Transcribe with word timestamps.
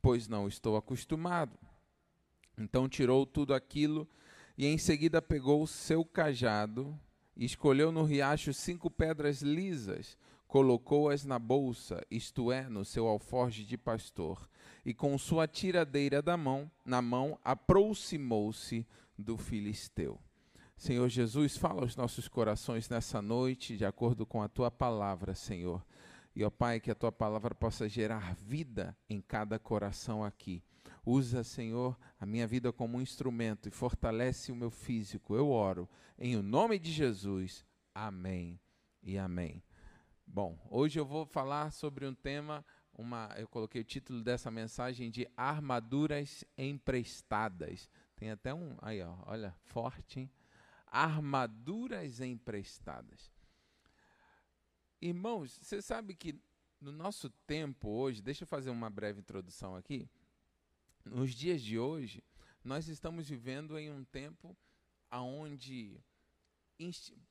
pois 0.00 0.28
não 0.28 0.48
estou 0.48 0.76
acostumado. 0.76 1.58
Então 2.56 2.88
tirou 2.88 3.24
tudo 3.24 3.54
aquilo 3.54 4.08
e 4.56 4.66
em 4.66 4.76
seguida 4.76 5.22
pegou 5.22 5.62
o 5.62 5.66
seu 5.66 6.04
cajado 6.04 6.98
e 7.36 7.44
escolheu 7.44 7.92
no 7.92 8.02
riacho 8.02 8.52
cinco 8.52 8.90
pedras 8.90 9.42
lisas, 9.42 10.18
colocou-as 10.48 11.24
na 11.24 11.38
bolsa, 11.38 12.04
isto 12.10 12.50
é, 12.50 12.68
no 12.68 12.84
seu 12.84 13.06
alforje 13.06 13.64
de 13.64 13.78
pastor, 13.78 14.48
e 14.84 14.92
com 14.92 15.16
sua 15.16 15.46
tiradeira 15.46 16.20
da 16.20 16.36
mão, 16.36 16.68
na 16.84 17.00
mão, 17.00 17.38
aproximou-se 17.44 18.84
do 19.16 19.36
filisteu. 19.36 20.18
Senhor 20.76 21.08
Jesus, 21.08 21.56
fala 21.56 21.82
aos 21.82 21.96
nossos 21.96 22.28
corações 22.28 22.88
nessa 22.88 23.20
noite, 23.20 23.76
de 23.76 23.84
acordo 23.84 24.24
com 24.24 24.42
a 24.42 24.48
tua 24.48 24.70
palavra, 24.70 25.34
Senhor. 25.34 25.84
E, 26.38 26.44
ó 26.44 26.50
Pai, 26.50 26.78
que 26.78 26.88
a 26.88 26.94
tua 26.94 27.10
palavra 27.10 27.52
possa 27.52 27.88
gerar 27.88 28.36
vida 28.36 28.96
em 29.10 29.20
cada 29.20 29.58
coração 29.58 30.22
aqui. 30.22 30.62
Usa, 31.04 31.42
Senhor, 31.42 31.98
a 32.16 32.24
minha 32.24 32.46
vida 32.46 32.72
como 32.72 32.96
um 32.96 33.00
instrumento 33.00 33.66
e 33.66 33.72
fortalece 33.72 34.52
o 34.52 34.54
meu 34.54 34.70
físico. 34.70 35.34
Eu 35.34 35.50
oro 35.50 35.88
em 36.16 36.36
o 36.36 36.42
nome 36.44 36.78
de 36.78 36.92
Jesus. 36.92 37.66
Amém 37.92 38.60
e 39.02 39.18
amém. 39.18 39.64
Bom, 40.24 40.56
hoje 40.70 41.00
eu 41.00 41.04
vou 41.04 41.26
falar 41.26 41.72
sobre 41.72 42.06
um 42.06 42.14
tema, 42.14 42.64
uma, 42.96 43.34
eu 43.36 43.48
coloquei 43.48 43.80
o 43.80 43.84
título 43.84 44.22
dessa 44.22 44.48
mensagem 44.48 45.10
de 45.10 45.28
armaduras 45.36 46.44
emprestadas. 46.56 47.90
Tem 48.14 48.30
até 48.30 48.54
um, 48.54 48.76
aí 48.80 49.02
ó, 49.02 49.16
olha, 49.26 49.52
forte, 49.64 50.20
hein? 50.20 50.30
Armaduras 50.86 52.20
emprestadas. 52.20 53.28
Irmãos, 55.00 55.60
você 55.62 55.80
sabe 55.80 56.14
que 56.14 56.40
no 56.80 56.90
nosso 56.90 57.30
tempo 57.46 57.88
hoje, 57.88 58.20
deixa 58.20 58.42
eu 58.42 58.48
fazer 58.48 58.70
uma 58.70 58.90
breve 58.90 59.20
introdução 59.20 59.76
aqui. 59.76 60.08
Nos 61.04 61.32
dias 61.34 61.62
de 61.62 61.78
hoje, 61.78 62.22
nós 62.64 62.88
estamos 62.88 63.28
vivendo 63.28 63.78
em 63.78 63.92
um 63.92 64.04
tempo 64.04 64.56
onde, 65.12 66.00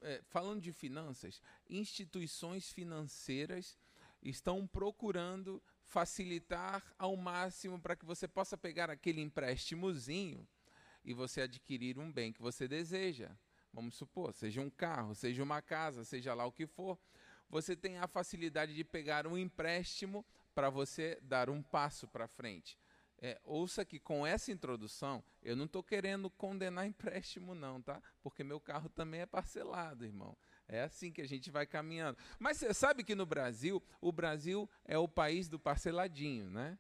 é, 0.02 0.22
falando 0.30 0.62
de 0.62 0.72
finanças, 0.72 1.42
instituições 1.70 2.72
financeiras 2.72 3.78
estão 4.22 4.66
procurando 4.66 5.62
facilitar 5.84 6.84
ao 6.98 7.18
máximo 7.18 7.80
para 7.80 7.98
que 7.98 8.06
você 8.06 8.30
possa 8.30 8.58
pegar 8.58 8.90
aquele 8.90 9.22
empréstimozinho 9.22 10.48
e 11.04 11.14
você 11.14 11.42
adquirir 11.42 12.00
um 12.00 12.12
bem 12.12 12.32
que 12.32 12.42
você 12.42 12.66
deseja. 12.66 13.30
Vamos 13.74 13.96
supor, 13.96 14.34
seja 14.34 14.62
um 14.62 14.70
carro, 14.70 15.14
seja 15.14 15.44
uma 15.44 15.62
casa, 15.62 16.06
seja 16.06 16.34
lá 16.34 16.46
o 16.46 16.52
que 16.52 16.66
for 16.66 16.98
você 17.50 17.76
tem 17.76 17.98
a 17.98 18.08
facilidade 18.08 18.74
de 18.74 18.84
pegar 18.84 19.28
um 19.28 19.38
empréstimo 19.38 20.26
para 20.54 20.70
você 20.70 21.18
dar 21.22 21.50
um 21.50 21.62
passo 21.62 22.08
para 22.08 22.28
frente. 22.28 22.78
É, 23.20 23.40
ouça 23.44 23.84
que 23.84 24.00
com 24.00 24.28
essa 24.28 24.52
introdução, 24.52 25.24
eu 25.42 25.56
não 25.56 25.66
estou 25.66 25.84
querendo 25.84 26.30
condenar 26.30 26.86
empréstimo, 26.88 27.56
não, 27.56 27.82
tá? 27.82 28.02
Porque 28.22 28.44
meu 28.44 28.60
carro 28.60 28.90
também 28.90 29.22
é 29.22 29.26
parcelado, 29.26 30.06
irmão. 30.06 30.38
É 30.68 30.82
assim 30.82 31.12
que 31.12 31.22
a 31.22 31.28
gente 31.28 31.50
vai 31.50 31.66
caminhando. 31.66 32.18
Mas 32.38 32.58
você 32.58 32.74
sabe 32.74 33.04
que 33.04 33.16
no 33.16 33.26
Brasil, 33.26 33.82
o 34.02 34.12
Brasil 34.12 34.70
é 34.86 34.98
o 34.98 35.08
país 35.08 35.48
do 35.48 35.58
parceladinho, 35.58 36.50
né? 36.50 36.78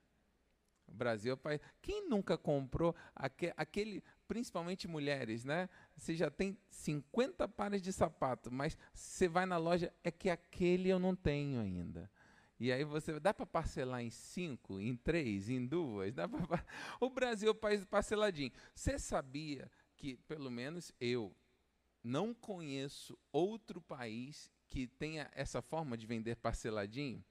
O 0.87 0.93
Brasil 0.93 1.31
é 1.31 1.33
o 1.33 1.37
país. 1.37 1.61
Quem 1.81 2.07
nunca 2.07 2.37
comprou 2.37 2.95
aquele, 3.15 4.03
principalmente 4.27 4.87
mulheres, 4.87 5.43
né? 5.43 5.69
Você 5.97 6.15
já 6.15 6.29
tem 6.29 6.57
50 6.69 7.47
pares 7.47 7.81
de 7.81 7.91
sapato, 7.91 8.51
mas 8.51 8.77
você 8.93 9.27
vai 9.27 9.45
na 9.45 9.57
loja, 9.57 9.91
é 10.03 10.11
que 10.11 10.29
aquele 10.29 10.89
eu 10.89 10.99
não 10.99 11.15
tenho 11.15 11.59
ainda. 11.59 12.09
E 12.59 12.71
aí 12.71 12.83
você 12.83 13.19
dá 13.19 13.33
para 13.33 13.45
parcelar 13.45 14.01
em 14.01 14.09
cinco, 14.09 14.79
em 14.79 14.95
três, 14.95 15.49
em 15.49 15.65
duas, 15.65 16.13
dá 16.13 16.27
pra... 16.27 16.39
O 16.99 17.09
Brasil 17.09 17.49
é 17.49 17.51
o 17.51 17.55
país 17.55 17.83
parceladinho. 17.85 18.51
Você 18.73 18.97
sabia 18.97 19.69
que 19.95 20.17
pelo 20.27 20.49
menos 20.49 20.91
eu 20.99 21.35
não 22.03 22.33
conheço 22.33 23.17
outro 23.31 23.81
país 23.81 24.51
que 24.67 24.87
tenha 24.87 25.29
essa 25.33 25.61
forma 25.61 25.97
de 25.97 26.05
vender 26.05 26.35
parceladinho? 26.35 27.23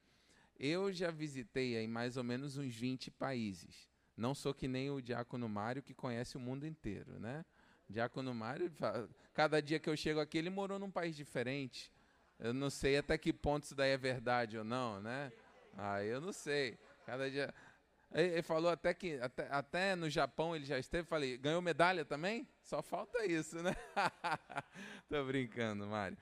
Eu 0.59 0.91
já 0.91 1.11
visitei 1.11 1.77
aí 1.77 1.87
mais 1.87 2.17
ou 2.17 2.23
menos 2.23 2.57
uns 2.57 2.73
20 2.73 3.11
países. 3.11 3.89
Não 4.15 4.33
sou 4.33 4.53
que 4.53 4.67
nem 4.67 4.89
o 4.89 5.01
Diácono 5.01 5.47
Mário 5.47 5.83
que 5.83 5.93
conhece 5.93 6.37
o 6.37 6.39
mundo 6.39 6.65
inteiro, 6.65 7.19
né? 7.19 7.45
Diácono 7.89 8.33
Mário, 8.33 8.71
cada 9.33 9.61
dia 9.61 9.79
que 9.79 9.89
eu 9.89 9.95
chego 9.95 10.19
aqui, 10.19 10.37
ele 10.37 10.49
morou 10.49 10.77
num 10.77 10.91
país 10.91 11.15
diferente. 11.15 11.91
Eu 12.39 12.53
não 12.53 12.69
sei 12.69 12.97
até 12.97 13.17
que 13.17 13.33
ponto 13.33 13.63
isso 13.63 13.75
daí 13.75 13.91
é 13.91 13.97
verdade 13.97 14.57
ou 14.57 14.63
não, 14.63 15.01
né? 15.01 15.31
Ah, 15.77 16.03
eu 16.03 16.19
não 16.19 16.33
sei. 16.33 16.77
Cada 17.05 17.29
dia. 17.29 17.53
Ele 18.13 18.41
falou 18.41 18.71
até 18.71 18.93
que 18.93 19.19
até, 19.19 19.47
até 19.49 19.95
no 19.95 20.09
Japão 20.09 20.55
ele 20.55 20.65
já 20.65 20.77
esteve. 20.77 21.07
Falei, 21.07 21.37
ganhou 21.37 21.61
medalha 21.61 22.05
também? 22.05 22.47
Só 22.61 22.81
falta 22.81 23.25
isso, 23.25 23.61
né? 23.61 23.75
Tô 25.09 25.23
brincando, 25.25 25.87
Mário. 25.87 26.17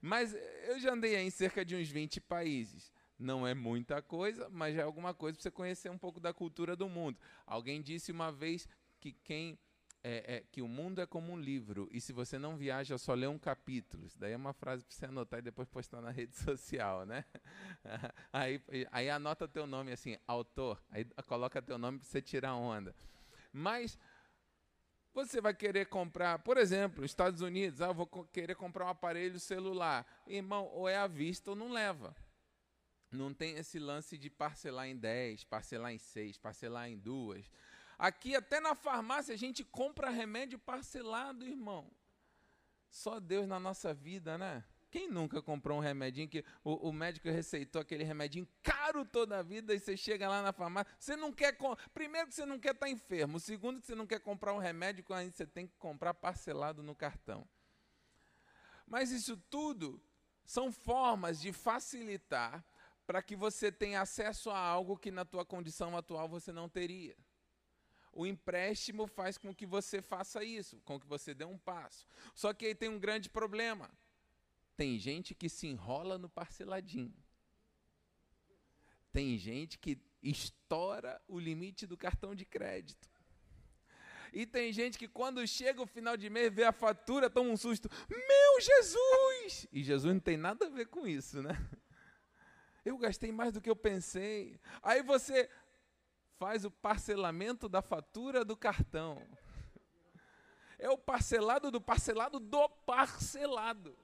Mas 0.00 0.34
eu 0.66 0.80
já 0.80 0.92
andei 0.92 1.16
em 1.16 1.30
cerca 1.30 1.64
de 1.64 1.76
uns 1.76 1.88
20 1.88 2.20
países. 2.20 2.92
Não 3.18 3.46
é 3.46 3.52
muita 3.52 4.00
coisa, 4.00 4.48
mas 4.48 4.74
já 4.74 4.80
é 4.80 4.84
alguma 4.84 5.12
coisa 5.12 5.36
para 5.36 5.42
você 5.42 5.50
conhecer 5.50 5.90
um 5.90 5.98
pouco 5.98 6.18
da 6.18 6.32
cultura 6.32 6.74
do 6.74 6.88
mundo. 6.88 7.18
Alguém 7.46 7.82
disse 7.82 8.10
uma 8.10 8.32
vez 8.32 8.66
que 8.98 9.12
quem 9.12 9.58
é, 10.02 10.36
é, 10.36 10.44
que 10.50 10.62
o 10.62 10.68
mundo 10.68 11.00
é 11.00 11.06
como 11.06 11.32
um 11.32 11.38
livro 11.38 11.88
e 11.92 12.00
se 12.00 12.12
você 12.12 12.38
não 12.38 12.56
viaja 12.56 12.96
só 12.96 13.14
lê 13.14 13.26
um 13.26 13.38
capítulo. 13.38 14.06
Isso 14.06 14.18
daí 14.18 14.32
é 14.32 14.36
uma 14.36 14.52
frase 14.52 14.84
para 14.84 14.94
você 14.94 15.06
anotar 15.06 15.40
e 15.40 15.42
depois 15.42 15.68
postar 15.68 16.00
na 16.00 16.10
rede 16.10 16.34
social, 16.36 17.04
né? 17.04 17.24
Aí, 18.32 18.62
aí 18.90 19.10
anota 19.10 19.48
teu 19.48 19.66
nome 19.66 19.92
assim, 19.92 20.16
autor. 20.26 20.82
Aí 20.90 21.04
coloca 21.26 21.60
teu 21.60 21.78
nome 21.78 21.98
para 21.98 22.08
você 22.08 22.22
tirar 22.22 22.54
onda. 22.54 22.94
Mas 23.52 23.98
você 25.12 25.40
vai 25.40 25.54
querer 25.54 25.86
comprar, 25.86 26.38
por 26.38 26.56
exemplo, 26.56 27.04
Estados 27.04 27.40
Unidos, 27.40 27.80
ah, 27.82 27.86
eu 27.86 27.94
vou 27.94 28.06
querer 28.06 28.54
comprar 28.54 28.86
um 28.86 28.90
aparelho 28.90 29.40
celular. 29.40 30.06
Irmão, 30.26 30.66
ou 30.66 30.88
é 30.88 30.96
à 30.96 31.06
vista 31.06 31.50
ou 31.50 31.56
não 31.56 31.70
leva. 31.70 32.14
Não 33.10 33.34
tem 33.34 33.56
esse 33.56 33.78
lance 33.78 34.16
de 34.16 34.30
parcelar 34.30 34.86
em 34.86 34.96
10, 34.96 35.44
parcelar 35.44 35.92
em 35.92 35.98
6, 35.98 36.38
parcelar 36.38 36.88
em 36.88 36.96
duas. 36.96 37.50
Aqui, 38.00 38.34
até 38.34 38.60
na 38.60 38.74
farmácia, 38.74 39.34
a 39.34 39.36
gente 39.36 39.62
compra 39.62 40.08
remédio 40.08 40.58
parcelado, 40.58 41.46
irmão. 41.46 41.92
Só 42.88 43.20
Deus 43.20 43.46
na 43.46 43.60
nossa 43.60 43.92
vida, 43.92 44.38
né? 44.38 44.64
Quem 44.90 45.06
nunca 45.06 45.42
comprou 45.42 45.76
um 45.76 45.82
remedinho 45.82 46.26
que 46.26 46.42
o, 46.64 46.88
o, 46.88 46.94
médico 46.94 47.28
receitou 47.28 47.78
aquele 47.78 48.02
remedinho 48.02 48.48
caro 48.62 49.04
toda 49.04 49.38
a 49.38 49.42
vida 49.42 49.74
e 49.74 49.78
você 49.78 49.98
chega 49.98 50.26
lá 50.30 50.40
na 50.40 50.50
farmácia, 50.50 50.90
você 50.98 51.14
não 51.14 51.30
quer 51.30 51.54
primeiro 51.92 52.28
que 52.28 52.34
você 52.34 52.46
não 52.46 52.58
quer 52.58 52.72
estar 52.72 52.86
tá 52.86 52.90
enfermo, 52.90 53.38
segundo 53.38 53.78
que 53.78 53.86
você 53.86 53.94
não 53.94 54.06
quer 54.06 54.20
comprar 54.20 54.54
um 54.54 54.58
remédio 54.58 55.04
quando 55.04 55.30
você 55.30 55.46
tem 55.46 55.66
que 55.66 55.76
comprar 55.76 56.14
parcelado 56.14 56.82
no 56.82 56.94
cartão. 56.94 57.46
Mas 58.86 59.10
isso 59.10 59.36
tudo 59.36 60.02
são 60.42 60.72
formas 60.72 61.38
de 61.38 61.52
facilitar 61.52 62.64
para 63.06 63.22
que 63.22 63.36
você 63.36 63.70
tenha 63.70 64.00
acesso 64.00 64.48
a 64.48 64.58
algo 64.58 64.96
que 64.96 65.10
na 65.10 65.26
tua 65.26 65.44
condição 65.44 65.94
atual 65.98 66.26
você 66.30 66.50
não 66.50 66.66
teria. 66.66 67.14
O 68.20 68.26
empréstimo 68.26 69.06
faz 69.06 69.38
com 69.38 69.54
que 69.54 69.64
você 69.64 70.02
faça 70.02 70.44
isso, 70.44 70.78
com 70.84 71.00
que 71.00 71.06
você 71.06 71.32
dê 71.32 71.46
um 71.46 71.56
passo. 71.56 72.06
Só 72.34 72.52
que 72.52 72.66
aí 72.66 72.74
tem 72.74 72.86
um 72.86 72.98
grande 72.98 73.30
problema. 73.30 73.90
Tem 74.76 74.98
gente 74.98 75.34
que 75.34 75.48
se 75.48 75.66
enrola 75.66 76.18
no 76.18 76.28
parceladinho. 76.28 77.16
Tem 79.10 79.38
gente 79.38 79.78
que 79.78 79.98
estoura 80.22 81.18
o 81.26 81.38
limite 81.38 81.86
do 81.86 81.96
cartão 81.96 82.34
de 82.34 82.44
crédito. 82.44 83.08
E 84.34 84.44
tem 84.44 84.70
gente 84.70 84.98
que 84.98 85.08
quando 85.08 85.48
chega 85.48 85.80
o 85.80 85.86
final 85.86 86.14
de 86.14 86.28
mês 86.28 86.52
vê 86.52 86.64
a 86.64 86.72
fatura, 86.72 87.30
toma 87.30 87.48
um 87.48 87.56
susto. 87.56 87.88
Meu 88.06 88.60
Jesus! 88.60 89.66
E 89.72 89.82
Jesus 89.82 90.12
não 90.12 90.20
tem 90.20 90.36
nada 90.36 90.66
a 90.66 90.68
ver 90.68 90.88
com 90.88 91.06
isso, 91.06 91.42
né? 91.42 91.56
Eu 92.84 92.98
gastei 92.98 93.32
mais 93.32 93.54
do 93.54 93.62
que 93.62 93.70
eu 93.70 93.76
pensei. 93.76 94.60
Aí 94.82 95.02
você 95.02 95.48
faz 96.40 96.64
o 96.64 96.70
parcelamento 96.70 97.68
da 97.68 97.82
fatura 97.82 98.42
do 98.46 98.56
cartão. 98.56 99.22
É 100.78 100.88
o 100.88 100.96
parcelado 100.96 101.70
do 101.70 101.82
parcelado 101.82 102.40
do 102.40 102.66
parcelado. 102.66 103.94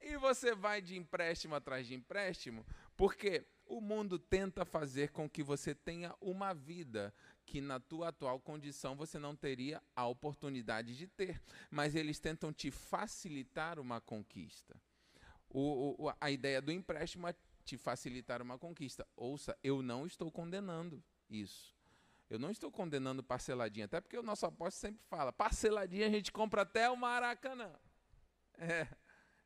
E 0.00 0.16
você 0.16 0.56
vai 0.56 0.82
de 0.82 0.96
empréstimo 0.96 1.54
atrás 1.54 1.86
de 1.86 1.94
empréstimo, 1.94 2.66
porque 2.96 3.46
o 3.64 3.80
mundo 3.80 4.18
tenta 4.18 4.64
fazer 4.64 5.12
com 5.12 5.30
que 5.30 5.40
você 5.40 5.72
tenha 5.72 6.12
uma 6.20 6.52
vida 6.52 7.14
que 7.46 7.60
na 7.60 7.78
tua 7.78 8.08
atual 8.08 8.40
condição 8.40 8.96
você 8.96 9.16
não 9.16 9.36
teria 9.36 9.80
a 9.94 10.08
oportunidade 10.08 10.96
de 10.96 11.06
ter, 11.06 11.40
mas 11.70 11.94
eles 11.94 12.18
tentam 12.18 12.52
te 12.52 12.72
facilitar 12.72 13.78
uma 13.78 14.00
conquista 14.00 14.76
o, 15.54 16.06
o, 16.06 16.12
a 16.20 16.30
ideia 16.32 16.60
do 16.60 16.72
empréstimo 16.72 17.28
é 17.28 17.34
te 17.64 17.76
facilitar 17.76 18.42
uma 18.42 18.58
conquista. 18.58 19.06
Ouça, 19.16 19.58
eu 19.62 19.82
não 19.82 20.06
estou 20.06 20.30
condenando 20.30 21.02
isso. 21.28 21.74
Eu 22.28 22.38
não 22.38 22.50
estou 22.50 22.70
condenando 22.70 23.22
parceladinha, 23.22 23.86
até 23.86 24.00
porque 24.00 24.18
o 24.18 24.22
nosso 24.22 24.46
apóstolo 24.46 24.92
sempre 24.92 25.04
fala: 25.06 25.32
parceladinha 25.32 26.06
a 26.06 26.10
gente 26.10 26.32
compra 26.32 26.62
até 26.62 26.90
o 26.90 26.96
Maracanã. 26.96 27.72
É, 28.58 28.86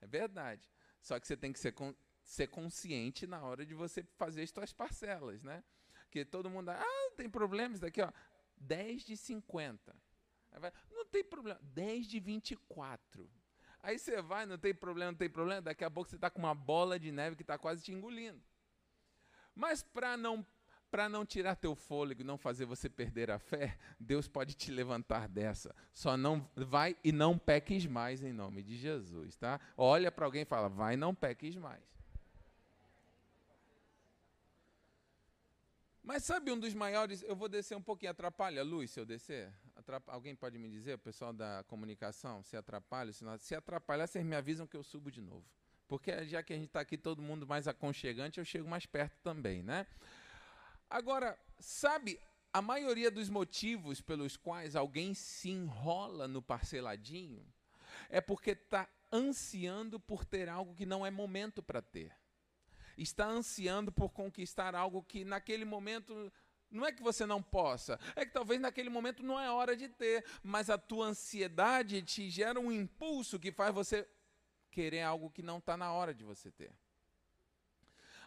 é 0.00 0.06
verdade. 0.06 0.70
Só 1.00 1.18
que 1.18 1.26
você 1.26 1.36
tem 1.36 1.52
que 1.52 1.58
ser, 1.58 1.74
ser 2.22 2.48
consciente 2.48 3.26
na 3.26 3.42
hora 3.42 3.64
de 3.64 3.74
você 3.74 4.02
fazer 4.16 4.42
as 4.42 4.50
suas 4.50 4.72
parcelas, 4.72 5.42
né? 5.42 5.64
Que 6.10 6.24
todo 6.24 6.50
mundo, 6.50 6.70
ah, 6.70 7.10
tem 7.16 7.28
problema, 7.28 7.74
isso 7.74 7.82
daqui, 7.82 8.00
ó. 8.00 8.12
10 8.56 9.02
de 9.02 9.16
50. 9.16 9.94
Vai, 10.58 10.72
não 10.90 11.04
tem 11.04 11.22
problema, 11.22 11.60
10 11.62 12.06
de 12.06 12.20
24. 12.20 13.30
Aí 13.82 13.98
você 13.98 14.20
vai, 14.20 14.44
não 14.44 14.58
tem 14.58 14.74
problema, 14.74 15.12
não 15.12 15.18
tem 15.18 15.30
problema, 15.30 15.62
daqui 15.62 15.84
a 15.84 15.90
pouco 15.90 16.10
você 16.10 16.16
está 16.16 16.28
com 16.28 16.38
uma 16.38 16.54
bola 16.54 16.98
de 16.98 17.12
neve 17.12 17.36
que 17.36 17.42
está 17.42 17.56
quase 17.56 17.82
te 17.82 17.92
engolindo. 17.92 18.40
Mas 19.54 19.82
para 19.82 20.16
não 20.16 20.44
para 20.90 21.06
não 21.06 21.24
tirar 21.24 21.54
teu 21.54 21.74
fôlego 21.74 22.22
e 22.22 22.24
não 22.24 22.38
fazer 22.38 22.64
você 22.64 22.88
perder 22.88 23.30
a 23.30 23.38
fé, 23.38 23.76
Deus 24.00 24.26
pode 24.26 24.54
te 24.54 24.70
levantar 24.70 25.28
dessa. 25.28 25.74
Só 25.92 26.16
não 26.16 26.48
vai 26.56 26.96
e 27.04 27.12
não 27.12 27.36
peques 27.36 27.84
mais 27.84 28.22
em 28.22 28.32
nome 28.32 28.62
de 28.62 28.74
Jesus, 28.74 29.36
tá? 29.36 29.60
Olha 29.76 30.10
para 30.10 30.24
alguém 30.24 30.42
e 30.42 30.46
fala: 30.46 30.68
"Vai, 30.68 30.96
não 30.96 31.14
peques 31.14 31.56
mais". 31.56 31.82
Mas 36.02 36.24
sabe 36.24 36.50
um 36.50 36.58
dos 36.58 36.72
maiores, 36.72 37.22
eu 37.22 37.36
vou 37.36 37.50
descer 37.50 37.76
um 37.76 37.82
pouquinho, 37.82 38.12
atrapalha 38.12 38.62
a 38.62 38.64
luz 38.64 38.90
se 38.90 38.98
eu 38.98 39.04
descer? 39.04 39.52
Alguém 40.06 40.34
pode 40.34 40.58
me 40.58 40.68
dizer, 40.68 40.94
o 40.94 40.98
pessoal 40.98 41.32
da 41.32 41.64
comunicação, 41.66 42.42
se 42.42 42.56
atrapalha? 42.56 43.12
Se, 43.12 43.24
não, 43.24 43.36
se 43.38 43.54
atrapalhar, 43.54 44.06
vocês 44.06 44.24
me 44.24 44.36
avisam 44.36 44.66
que 44.66 44.76
eu 44.76 44.82
subo 44.82 45.10
de 45.10 45.20
novo. 45.20 45.44
Porque 45.86 46.26
já 46.26 46.42
que 46.42 46.52
a 46.52 46.56
gente 46.56 46.66
está 46.66 46.80
aqui 46.80 46.98
todo 46.98 47.22
mundo 47.22 47.46
mais 47.46 47.66
aconchegante, 47.66 48.38
eu 48.38 48.44
chego 48.44 48.68
mais 48.68 48.84
perto 48.84 49.18
também, 49.22 49.62
né? 49.62 49.86
Agora, 50.90 51.38
sabe, 51.58 52.20
a 52.52 52.60
maioria 52.60 53.10
dos 53.10 53.28
motivos 53.28 54.00
pelos 54.00 54.36
quais 54.36 54.76
alguém 54.76 55.14
se 55.14 55.50
enrola 55.50 56.28
no 56.28 56.42
parceladinho 56.42 57.46
é 58.10 58.20
porque 58.20 58.50
está 58.50 58.88
ansiando 59.12 59.98
por 59.98 60.24
ter 60.24 60.48
algo 60.48 60.74
que 60.74 60.84
não 60.84 61.04
é 61.04 61.10
momento 61.10 61.62
para 61.62 61.80
ter. 61.80 62.14
Está 62.96 63.26
ansiando 63.26 63.92
por 63.92 64.10
conquistar 64.10 64.74
algo 64.74 65.02
que 65.02 65.24
naquele 65.24 65.64
momento 65.64 66.32
não 66.70 66.84
é 66.86 66.92
que 66.92 67.02
você 67.02 67.24
não 67.24 67.42
possa, 67.42 67.98
é 68.14 68.24
que 68.24 68.32
talvez 68.32 68.60
naquele 68.60 68.90
momento 68.90 69.22
não 69.22 69.38
é 69.38 69.50
hora 69.50 69.76
de 69.76 69.88
ter, 69.88 70.24
mas 70.42 70.68
a 70.68 70.76
tua 70.76 71.06
ansiedade 71.06 72.02
te 72.02 72.28
gera 72.28 72.60
um 72.60 72.70
impulso 72.70 73.38
que 73.38 73.50
faz 73.50 73.74
você 73.74 74.06
querer 74.70 75.02
algo 75.02 75.30
que 75.30 75.42
não 75.42 75.58
está 75.58 75.76
na 75.76 75.92
hora 75.92 76.14
de 76.14 76.24
você 76.24 76.50
ter. 76.50 76.72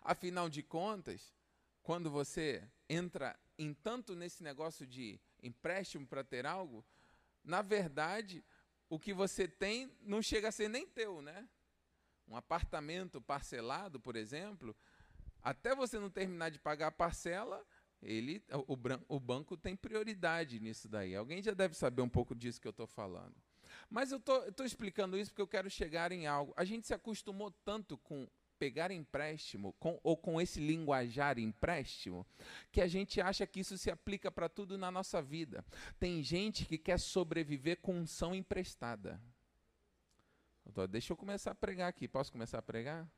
Afinal 0.02 0.50
de 0.50 0.64
contas, 0.64 1.34
quando 1.84 2.10
você 2.10 2.68
entra 2.90 3.40
em 3.58 3.74
tanto 3.74 4.16
nesse 4.16 4.42
negócio 4.44 4.86
de 4.88 5.20
empréstimo 5.42 6.08
para 6.08 6.24
ter 6.24 6.46
algo, 6.46 6.84
na 7.44 7.62
verdade, 7.62 8.44
o 8.90 9.00
que 9.00 9.14
você 9.14 9.48
tem 9.48 9.96
não 10.02 10.22
chega 10.22 10.50
a 10.50 10.52
ser 10.52 10.68
nem 10.68 10.88
teu, 10.88 11.22
né? 11.22 11.48
Um 12.28 12.36
apartamento 12.36 13.22
parcelado, 13.22 14.00
por 14.00 14.16
exemplo, 14.16 14.76
até 15.42 15.76
você 15.76 16.00
não 16.00 16.10
terminar 16.10 16.50
de 16.50 16.60
pagar 16.60 16.88
a 16.88 16.92
parcela, 16.92 17.66
ele, 18.02 18.44
o, 18.68 18.78
o 19.16 19.20
banco 19.20 19.56
tem 19.56 19.76
prioridade 19.76 20.60
nisso 20.60 20.90
daí. 20.90 21.16
Alguém 21.16 21.42
já 21.42 21.54
deve 21.54 21.76
saber 21.76 22.02
um 22.02 22.10
pouco 22.10 22.36
disso 22.36 22.60
que 22.60 22.68
eu 22.68 22.72
estou 22.72 22.88
falando. 22.88 23.36
Mas 23.90 24.12
eu 24.12 24.18
estou 24.18 24.66
explicando 24.66 25.18
isso 25.18 25.32
porque 25.32 25.42
eu 25.42 25.48
quero 25.48 25.70
chegar 25.70 26.12
em 26.12 26.28
algo. 26.28 26.54
A 26.58 26.64
gente 26.64 26.88
se 26.88 26.94
acostumou 26.94 27.52
tanto 27.64 27.98
com 27.98 28.28
pegar 28.58 28.92
empréstimo 28.92 29.74
com, 29.80 30.00
ou 30.04 30.16
com 30.16 30.40
esse 30.40 30.60
linguajar 30.60 31.40
empréstimo 31.40 32.28
que 32.72 32.80
a 32.80 32.88
gente 32.88 33.20
acha 33.20 33.48
que 33.48 33.60
isso 33.60 33.76
se 33.76 33.90
aplica 33.90 34.30
para 34.30 34.48
tudo 34.48 34.78
na 34.78 34.92
nossa 34.92 35.20
vida. 35.20 35.66
Tem 36.00 36.22
gente 36.22 36.66
que 36.66 36.78
quer 36.78 37.00
sobreviver 37.00 37.78
com 37.82 37.96
unção 37.96 38.36
emprestada. 38.36 39.20
Deixa 40.90 41.12
eu 41.12 41.18
começar 41.18 41.52
a 41.52 41.56
pregar 41.56 41.90
aqui. 41.90 42.08
Posso 42.08 42.32
começar 42.32 42.60
a 42.60 42.62
pregar? 42.62 43.10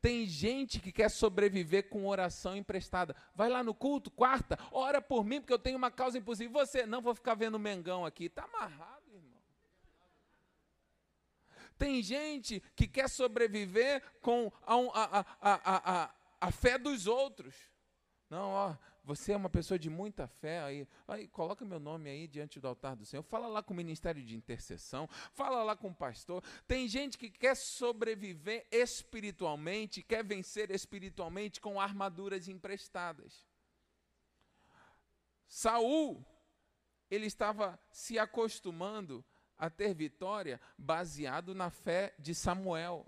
Tem 0.00 0.26
gente 0.26 0.80
que 0.80 0.90
quer 0.90 1.10
sobreviver 1.10 1.88
com 1.88 2.06
oração 2.06 2.56
emprestada. 2.56 3.14
Vai 3.34 3.48
lá 3.48 3.62
no 3.62 3.74
culto, 3.74 4.10
quarta, 4.10 4.58
ora 4.72 5.02
por 5.02 5.24
mim, 5.24 5.40
porque 5.40 5.52
eu 5.52 5.58
tenho 5.58 5.76
uma 5.76 5.90
causa 5.90 6.16
impossível. 6.16 6.52
Você, 6.52 6.86
não 6.86 7.02
vou 7.02 7.14
ficar 7.14 7.34
vendo 7.34 7.58
Mengão 7.58 8.06
aqui. 8.06 8.24
Está 8.24 8.44
amarrado, 8.44 9.04
irmão. 9.12 9.38
Tem 11.78 12.02
gente 12.02 12.62
que 12.74 12.86
quer 12.86 13.08
sobreviver 13.08 14.02
com 14.20 14.50
a, 14.66 14.74
a, 14.74 15.26
a, 15.40 16.02
a, 16.02 16.14
a 16.40 16.50
fé 16.50 16.78
dos 16.78 17.06
outros. 17.06 17.54
Não, 18.30 18.50
ó, 18.50 18.76
você 19.02 19.32
é 19.32 19.36
uma 19.36 19.50
pessoa 19.50 19.78
de 19.78 19.88
muita 19.88 20.26
fé 20.26 20.60
aí, 20.62 20.88
aí 21.08 21.28
coloca 21.28 21.64
meu 21.64 21.80
nome 21.80 22.10
aí 22.10 22.28
diante 22.28 22.60
do 22.60 22.68
altar 22.68 22.94
do 22.94 23.04
Senhor, 23.04 23.22
fala 23.22 23.48
lá 23.48 23.62
com 23.62 23.72
o 23.72 23.76
ministério 23.76 24.22
de 24.22 24.36
intercessão, 24.36 25.08
fala 25.32 25.62
lá 25.62 25.74
com 25.74 25.88
o 25.88 25.94
pastor. 25.94 26.42
Tem 26.66 26.86
gente 26.86 27.16
que 27.16 27.30
quer 27.30 27.56
sobreviver 27.56 28.66
espiritualmente, 28.70 30.02
quer 30.02 30.24
vencer 30.24 30.70
espiritualmente 30.70 31.60
com 31.60 31.80
armaduras 31.80 32.48
emprestadas. 32.48 33.46
Saul, 35.48 36.24
ele 37.10 37.26
estava 37.26 37.78
se 37.90 38.18
acostumando 38.18 39.24
a 39.58 39.68
ter 39.68 39.94
vitória 39.94 40.60
baseado 40.78 41.54
na 41.54 41.68
fé 41.68 42.14
de 42.18 42.34
Samuel. 42.34 43.06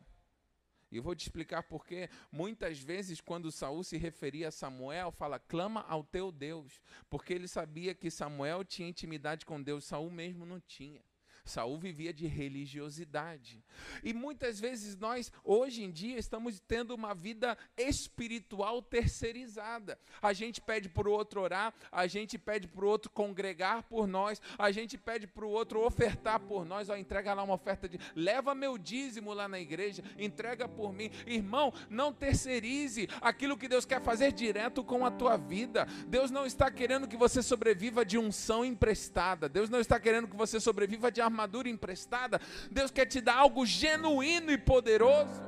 E 0.93 0.99
eu 0.99 1.03
vou 1.03 1.17
te 1.17 1.23
explicar 1.23 1.63
por 1.63 1.87
quê. 1.87 2.11
Muitas 2.31 2.79
vezes, 2.79 3.21
quando 3.21 3.51
Saul 3.51 3.83
se 3.83 3.97
referia 3.97 4.49
a 4.49 4.53
Samuel, 4.53 5.11
fala, 5.11 5.39
clama 5.39 5.81
ao 5.89 6.05
teu 6.05 6.31
Deus. 6.31 6.79
Porque 7.09 7.33
ele 7.33 7.49
sabia 7.49 7.95
que 7.95 8.11
Samuel 8.11 8.63
tinha 8.63 8.89
intimidade 8.89 9.47
com 9.47 9.61
Deus, 9.61 9.87
Saul 9.87 10.11
mesmo 10.11 10.45
não 10.45 10.61
tinha. 10.61 11.03
Saul 11.45 11.77
vivia 11.77 12.13
de 12.13 12.27
religiosidade. 12.27 13.63
E 14.03 14.13
muitas 14.15 14.61
vezes 14.61 14.97
nós, 14.97 15.33
hoje 15.45 15.83
em 15.83 15.91
dia, 15.91 16.19
estamos 16.19 16.61
tendo 16.61 16.95
uma 16.95 17.15
vida 17.15 17.59
espiritual 17.77 18.81
terceirizada. 18.81 19.99
A 20.21 20.33
gente 20.33 20.61
pede 20.61 20.89
para 20.89 21.09
o 21.09 21.13
outro 21.13 21.41
orar, 21.41 21.75
a 21.91 22.07
gente 22.07 22.39
pede 22.39 22.69
para 22.69 22.85
o 22.85 22.89
outro 22.89 23.11
congregar 23.11 23.83
por 23.83 24.07
nós, 24.07 24.41
a 24.57 24.71
gente 24.71 24.97
pede 24.97 25.27
para 25.27 25.45
o 25.45 25.51
outro 25.51 25.85
ofertar 25.85 26.39
por 26.41 26.65
nós. 26.65 26.89
Ó, 26.89 26.97
entrega 26.97 27.35
lá 27.35 27.43
uma 27.43 27.55
oferta 27.55 27.89
de. 27.89 27.99
Leva 28.15 28.55
meu 28.55 28.79
dízimo 28.79 29.35
lá 29.35 29.49
na 29.49 29.59
igreja, 29.59 30.03
entrega 30.17 30.69
por 30.69 30.93
mim. 30.93 31.11
Irmão, 31.27 31.73
não 31.91 32.13
terceirize 32.13 33.09
aquilo 33.21 33.57
que 33.57 33.69
Deus 33.69 33.85
quer 33.85 34.01
fazer 34.01 34.33
direto 34.33 34.85
com 34.85 35.05
a 35.05 35.11
tua 35.11 35.37
vida. 35.37 35.87
Deus 36.07 36.31
não 36.31 36.47
está 36.47 36.71
querendo 36.71 37.09
que 37.09 37.17
você 37.17 37.43
sobreviva 37.43 38.05
de 38.05 38.17
unção 38.17 38.65
emprestada. 38.65 39.49
Deus 39.49 39.69
não 39.69 39.81
está 39.81 39.99
querendo 39.99 40.29
que 40.29 40.37
você 40.37 40.61
sobreviva 40.61 41.11
de 41.11 41.21
armadura 41.33 41.69
emprestada. 41.69 42.41
Deus 42.71 42.91
quer 42.91 43.07
te 43.07 43.21
dar 43.21 43.37
algo 43.37 43.65
genuíno 43.65 44.53
e 44.53 44.59
poderoso. 44.59 45.43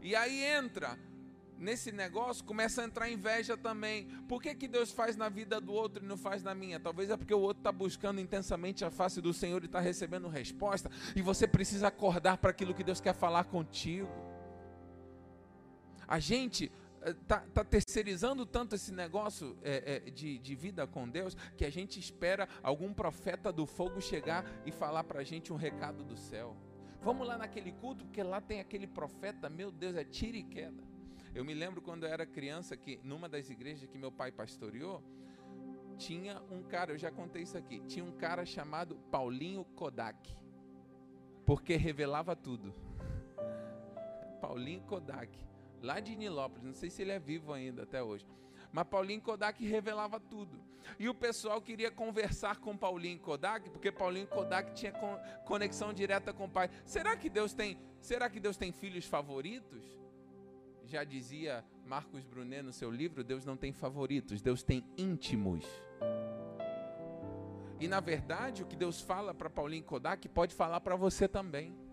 E 0.00 0.14
aí 0.14 0.44
entra 0.44 0.98
nesse 1.58 1.90
negócio, 1.90 2.44
começa 2.44 2.82
a 2.82 2.84
entrar 2.84 3.08
inveja 3.08 3.56
também. 3.56 4.06
Por 4.28 4.42
que, 4.42 4.54
que 4.54 4.68
Deus 4.68 4.90
faz 4.90 5.16
na 5.16 5.30
vida 5.30 5.60
do 5.60 5.72
outro 5.72 6.04
e 6.04 6.06
não 6.06 6.16
faz 6.16 6.42
na 6.42 6.54
minha? 6.54 6.78
Talvez 6.78 7.08
é 7.08 7.16
porque 7.16 7.32
o 7.32 7.40
outro 7.40 7.60
está 7.60 7.72
buscando 7.72 8.20
intensamente 8.20 8.84
a 8.84 8.90
face 8.90 9.20
do 9.20 9.32
Senhor 9.32 9.62
e 9.62 9.66
está 9.66 9.80
recebendo 9.80 10.28
resposta, 10.28 10.90
e 11.16 11.22
você 11.22 11.46
precisa 11.46 11.88
acordar 11.88 12.36
para 12.36 12.50
aquilo 12.50 12.74
que 12.74 12.84
Deus 12.84 13.00
quer 13.00 13.14
falar 13.14 13.44
contigo. 13.44 14.10
A 16.06 16.18
gente 16.18 16.70
está 17.10 17.40
tá 17.40 17.64
terceirizando 17.64 18.46
tanto 18.46 18.74
esse 18.74 18.92
negócio 18.92 19.56
é, 19.62 19.96
é, 20.06 20.10
de, 20.10 20.38
de 20.38 20.54
vida 20.54 20.86
com 20.86 21.08
Deus 21.08 21.34
que 21.56 21.64
a 21.64 21.70
gente 21.70 21.98
espera 21.98 22.48
algum 22.62 22.92
profeta 22.92 23.52
do 23.52 23.66
fogo 23.66 24.00
chegar 24.00 24.44
e 24.64 24.72
falar 24.72 25.04
para 25.04 25.20
a 25.20 25.24
gente 25.24 25.52
um 25.52 25.56
recado 25.56 26.02
do 26.04 26.16
céu. 26.16 26.56
Vamos 27.02 27.26
lá 27.26 27.36
naquele 27.36 27.72
culto, 27.72 28.04
porque 28.06 28.22
lá 28.22 28.40
tem 28.40 28.60
aquele 28.60 28.86
profeta, 28.86 29.50
meu 29.50 29.70
Deus, 29.70 29.94
é 29.94 30.04
tira 30.04 30.38
e 30.38 30.42
queda. 30.42 30.82
Eu 31.34 31.44
me 31.44 31.52
lembro 31.52 31.82
quando 31.82 32.04
eu 32.04 32.08
era 32.08 32.24
criança 32.24 32.76
que 32.76 32.98
numa 33.02 33.28
das 33.28 33.50
igrejas 33.50 33.88
que 33.88 33.98
meu 33.98 34.10
pai 34.10 34.32
pastoreou, 34.32 35.02
tinha 35.98 36.40
um 36.50 36.62
cara, 36.62 36.92
eu 36.92 36.98
já 36.98 37.10
contei 37.10 37.42
isso 37.42 37.58
aqui, 37.58 37.80
tinha 37.86 38.04
um 38.04 38.12
cara 38.12 38.46
chamado 38.46 38.96
Paulinho 39.10 39.64
Kodak, 39.76 40.34
porque 41.44 41.76
revelava 41.76 42.34
tudo. 42.34 42.74
Paulinho 44.40 44.80
Kodak 44.82 45.44
lá 45.84 46.00
de 46.00 46.16
Nilópolis, 46.16 46.64
não 46.64 46.74
sei 46.74 46.88
se 46.88 47.02
ele 47.02 47.12
é 47.12 47.18
vivo 47.18 47.52
ainda 47.52 47.82
até 47.82 48.02
hoje. 48.02 48.26
Mas 48.72 48.88
Paulinho 48.88 49.20
Kodak 49.20 49.64
revelava 49.64 50.18
tudo. 50.18 50.58
E 50.98 51.08
o 51.08 51.14
pessoal 51.14 51.60
queria 51.60 51.90
conversar 51.90 52.58
com 52.58 52.76
Paulinho 52.76 53.18
Kodak, 53.20 53.70
porque 53.70 53.92
Paulinho 53.92 54.26
Kodak 54.26 54.72
tinha 54.74 54.92
conexão 55.44 55.92
direta 55.92 56.32
com 56.32 56.46
o 56.46 56.48
pai. 56.48 56.68
Será 56.84 57.16
que 57.16 57.28
Deus 57.28 57.52
tem, 57.52 57.78
será 58.00 58.28
que 58.28 58.40
Deus 58.40 58.56
tem 58.56 58.72
filhos 58.72 59.06
favoritos? 59.06 59.84
Já 60.86 61.04
dizia 61.04 61.64
Marcos 61.86 62.24
Brunet 62.24 62.62
no 62.62 62.72
seu 62.72 62.90
livro, 62.90 63.22
Deus 63.22 63.44
não 63.44 63.56
tem 63.56 63.72
favoritos, 63.72 64.42
Deus 64.42 64.62
tem 64.62 64.84
íntimos. 64.98 65.64
E 67.78 67.86
na 67.86 68.00
verdade, 68.00 68.62
o 68.62 68.66
que 68.66 68.76
Deus 68.76 69.00
fala 69.00 69.34
para 69.34 69.50
Paulinho 69.50 69.84
Kodak 69.84 70.28
pode 70.28 70.54
falar 70.54 70.80
para 70.80 70.96
você 70.96 71.28
também. 71.28 71.83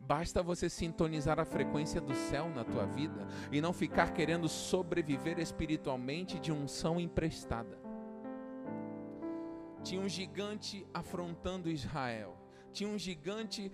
Basta 0.00 0.42
você 0.42 0.68
sintonizar 0.68 1.38
a 1.38 1.44
frequência 1.44 2.00
do 2.00 2.14
céu 2.14 2.48
na 2.48 2.64
tua 2.64 2.84
vida 2.86 3.28
e 3.52 3.60
não 3.60 3.72
ficar 3.72 4.12
querendo 4.12 4.48
sobreviver 4.48 5.38
espiritualmente 5.38 6.38
de 6.40 6.50
unção 6.50 6.98
emprestada. 6.98 7.78
Tinha 9.82 10.00
um 10.00 10.08
gigante 10.08 10.86
afrontando 10.92 11.70
Israel. 11.70 12.36
Tinha 12.72 12.88
um 12.88 12.98
gigante 12.98 13.72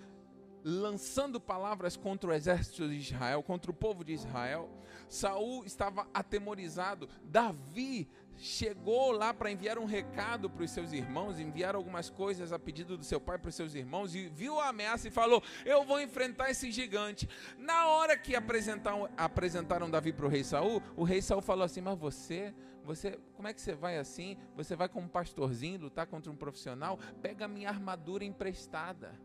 lançando 0.68 1.40
palavras 1.40 1.96
contra 1.96 2.30
o 2.30 2.32
exército 2.32 2.88
de 2.88 2.96
Israel, 2.96 3.42
contra 3.42 3.70
o 3.70 3.74
povo 3.74 4.04
de 4.04 4.12
Israel. 4.12 4.68
Saul 5.08 5.64
estava 5.64 6.08
atemorizado. 6.12 7.08
Davi 7.22 8.10
chegou 8.36 9.12
lá 9.12 9.32
para 9.32 9.50
enviar 9.50 9.78
um 9.78 9.84
recado 9.84 10.48
para 10.50 10.64
os 10.64 10.70
seus 10.70 10.92
irmãos, 10.92 11.38
enviar 11.38 11.74
algumas 11.74 12.10
coisas 12.10 12.52
a 12.52 12.58
pedido 12.58 12.96
do 12.96 13.04
seu 13.04 13.20
pai 13.20 13.38
para 13.38 13.48
os 13.48 13.54
seus 13.54 13.74
irmãos 13.74 14.14
e 14.14 14.28
viu 14.28 14.60
a 14.60 14.68
ameaça 14.68 15.08
e 15.08 15.10
falou: 15.10 15.42
Eu 15.64 15.84
vou 15.84 16.00
enfrentar 16.00 16.50
esse 16.50 16.70
gigante. 16.70 17.28
Na 17.58 17.88
hora 17.88 18.16
que 18.16 18.34
apresentaram, 18.34 19.08
apresentaram 19.16 19.90
Davi 19.90 20.12
para 20.12 20.26
o 20.26 20.28
rei 20.28 20.44
Saul, 20.44 20.82
o 20.96 21.04
rei 21.04 21.22
Saul 21.22 21.40
falou 21.40 21.64
assim: 21.64 21.80
Mas 21.80 21.98
você, 21.98 22.54
você, 22.84 23.18
como 23.34 23.48
é 23.48 23.54
que 23.54 23.60
você 23.60 23.74
vai 23.74 23.98
assim? 23.98 24.36
Você 24.54 24.76
vai 24.76 24.88
como 24.88 25.08
pastorzinho 25.08 25.80
lutar 25.80 26.06
contra 26.06 26.30
um 26.30 26.36
profissional? 26.36 26.98
Pega 27.22 27.46
a 27.46 27.48
minha 27.48 27.68
armadura 27.68 28.24
emprestada. 28.24 29.18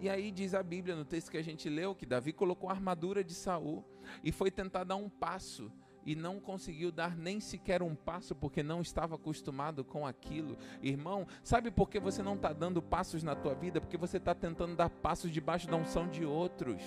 E 0.00 0.08
aí 0.08 0.30
diz 0.30 0.54
a 0.54 0.62
Bíblia 0.62 0.94
no 0.94 1.04
texto 1.04 1.30
que 1.30 1.36
a 1.36 1.42
gente 1.42 1.68
leu 1.68 1.94
que 1.94 2.06
Davi 2.06 2.32
colocou 2.32 2.70
a 2.70 2.72
armadura 2.72 3.24
de 3.24 3.34
Saul 3.34 3.84
e 4.22 4.30
foi 4.30 4.50
tentar 4.50 4.84
dar 4.84 4.94
um 4.94 5.08
passo 5.08 5.72
e 6.08 6.14
não 6.14 6.40
conseguiu 6.40 6.90
dar 6.90 7.14
nem 7.14 7.38
sequer 7.38 7.82
um 7.82 7.94
passo 7.94 8.34
porque 8.34 8.62
não 8.62 8.80
estava 8.80 9.16
acostumado 9.16 9.84
com 9.84 10.06
aquilo. 10.06 10.56
Irmão, 10.82 11.26
sabe 11.42 11.70
por 11.70 11.90
que 11.90 12.00
você 12.00 12.22
não 12.22 12.34
está 12.34 12.50
dando 12.50 12.80
passos 12.80 13.22
na 13.22 13.34
tua 13.34 13.54
vida? 13.54 13.78
Porque 13.78 13.98
você 13.98 14.16
está 14.16 14.34
tentando 14.34 14.74
dar 14.74 14.88
passos 14.88 15.30
debaixo 15.30 15.68
da 15.68 15.76
unção 15.76 16.08
de 16.08 16.24
outros 16.24 16.80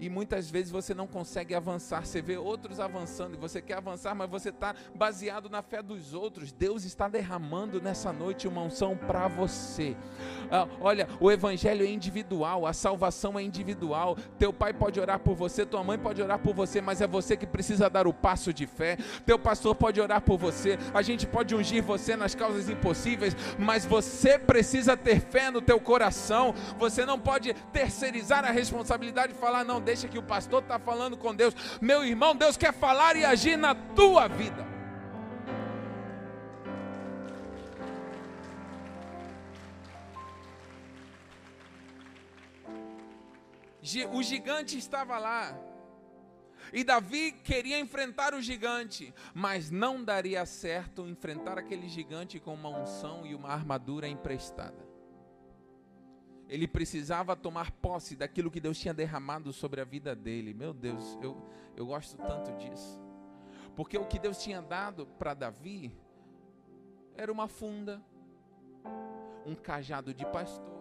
e 0.00 0.08
muitas 0.08 0.50
vezes 0.50 0.70
você 0.70 0.94
não 0.94 1.06
consegue 1.06 1.54
avançar. 1.54 2.04
Você 2.04 2.20
vê 2.20 2.36
outros 2.36 2.80
avançando 2.80 3.34
e 3.34 3.36
você 3.36 3.60
quer 3.60 3.74
avançar, 3.74 4.14
mas 4.14 4.30
você 4.30 4.50
está 4.50 4.74
baseado 4.94 5.48
na 5.48 5.62
fé 5.62 5.82
dos 5.82 6.14
outros. 6.14 6.52
Deus 6.52 6.84
está 6.84 7.08
derramando 7.08 7.80
nessa 7.80 8.12
noite 8.12 8.48
uma 8.48 8.62
unção 8.62 8.96
para 8.96 9.28
você. 9.28 9.96
Ah, 10.50 10.66
olha, 10.80 11.08
o 11.20 11.30
evangelho 11.30 11.84
é 11.84 11.90
individual, 11.90 12.66
a 12.66 12.72
salvação 12.72 13.38
é 13.38 13.42
individual. 13.42 14.16
Teu 14.38 14.52
pai 14.52 14.72
pode 14.72 14.98
orar 14.98 15.18
por 15.18 15.34
você, 15.34 15.66
tua 15.66 15.84
mãe 15.84 15.98
pode 15.98 16.22
orar 16.22 16.38
por 16.38 16.54
você, 16.54 16.80
mas 16.80 17.00
é 17.00 17.06
você 17.06 17.36
que 17.36 17.46
precisa 17.46 17.90
dar 17.90 18.06
o 18.06 18.12
passo 18.12 18.52
de 18.52 18.66
fé. 18.66 18.96
Teu 19.26 19.38
pastor 19.38 19.74
pode 19.74 20.00
orar 20.00 20.20
por 20.20 20.38
você, 20.38 20.78
a 20.94 21.02
gente 21.02 21.26
pode 21.26 21.54
ungir 21.54 21.82
você 21.82 22.16
nas 22.16 22.34
causas 22.34 22.68
impossíveis, 22.68 23.36
mas 23.58 23.84
você 23.84 24.38
precisa 24.38 24.96
ter 24.96 25.20
fé 25.20 25.50
no 25.50 25.60
teu 25.60 25.80
coração. 25.80 26.54
Você 26.78 27.04
não 27.04 27.18
pode 27.18 27.52
terceirizar 27.72 28.44
a 28.44 28.50
responsabilidade 28.50 29.32
e 29.32 29.36
falar, 29.36 29.64
não, 29.64 29.77
deixa 29.80 30.08
que 30.08 30.18
o 30.18 30.22
pastor 30.22 30.62
está 30.62 30.78
falando 30.78 31.16
com 31.16 31.34
Deus. 31.34 31.54
Meu 31.80 32.04
irmão, 32.04 32.34
Deus 32.34 32.56
quer 32.56 32.72
falar 32.72 33.16
e 33.16 33.24
agir 33.24 33.56
na 33.56 33.74
tua 33.74 34.28
vida. 34.28 34.66
O 44.12 44.22
gigante 44.22 44.76
estava 44.76 45.18
lá. 45.18 45.56
E 46.72 46.84
Davi 46.84 47.32
queria 47.32 47.78
enfrentar 47.78 48.34
o 48.34 48.42
gigante, 48.42 49.14
mas 49.32 49.70
não 49.70 50.04
daria 50.04 50.44
certo 50.44 51.08
enfrentar 51.08 51.56
aquele 51.58 51.88
gigante 51.88 52.38
com 52.38 52.52
uma 52.52 52.68
unção 52.68 53.24
e 53.24 53.34
uma 53.34 53.48
armadura 53.48 54.06
emprestada 54.06 54.87
ele 56.48 56.66
precisava 56.66 57.36
tomar 57.36 57.70
posse 57.70 58.16
daquilo 58.16 58.50
que 58.50 58.60
Deus 58.60 58.78
tinha 58.78 58.94
derramado 58.94 59.52
sobre 59.52 59.80
a 59.80 59.84
vida 59.84 60.16
dele. 60.16 60.54
Meu 60.54 60.72
Deus, 60.72 61.18
eu, 61.22 61.36
eu 61.76 61.86
gosto 61.86 62.16
tanto 62.16 62.52
disso. 62.56 63.00
Porque 63.76 63.98
o 63.98 64.06
que 64.06 64.18
Deus 64.18 64.42
tinha 64.42 64.62
dado 64.62 65.06
para 65.06 65.34
Davi 65.34 65.92
era 67.14 67.30
uma 67.30 67.48
funda, 67.48 68.02
um 69.44 69.54
cajado 69.54 70.14
de 70.14 70.24
pastor. 70.26 70.78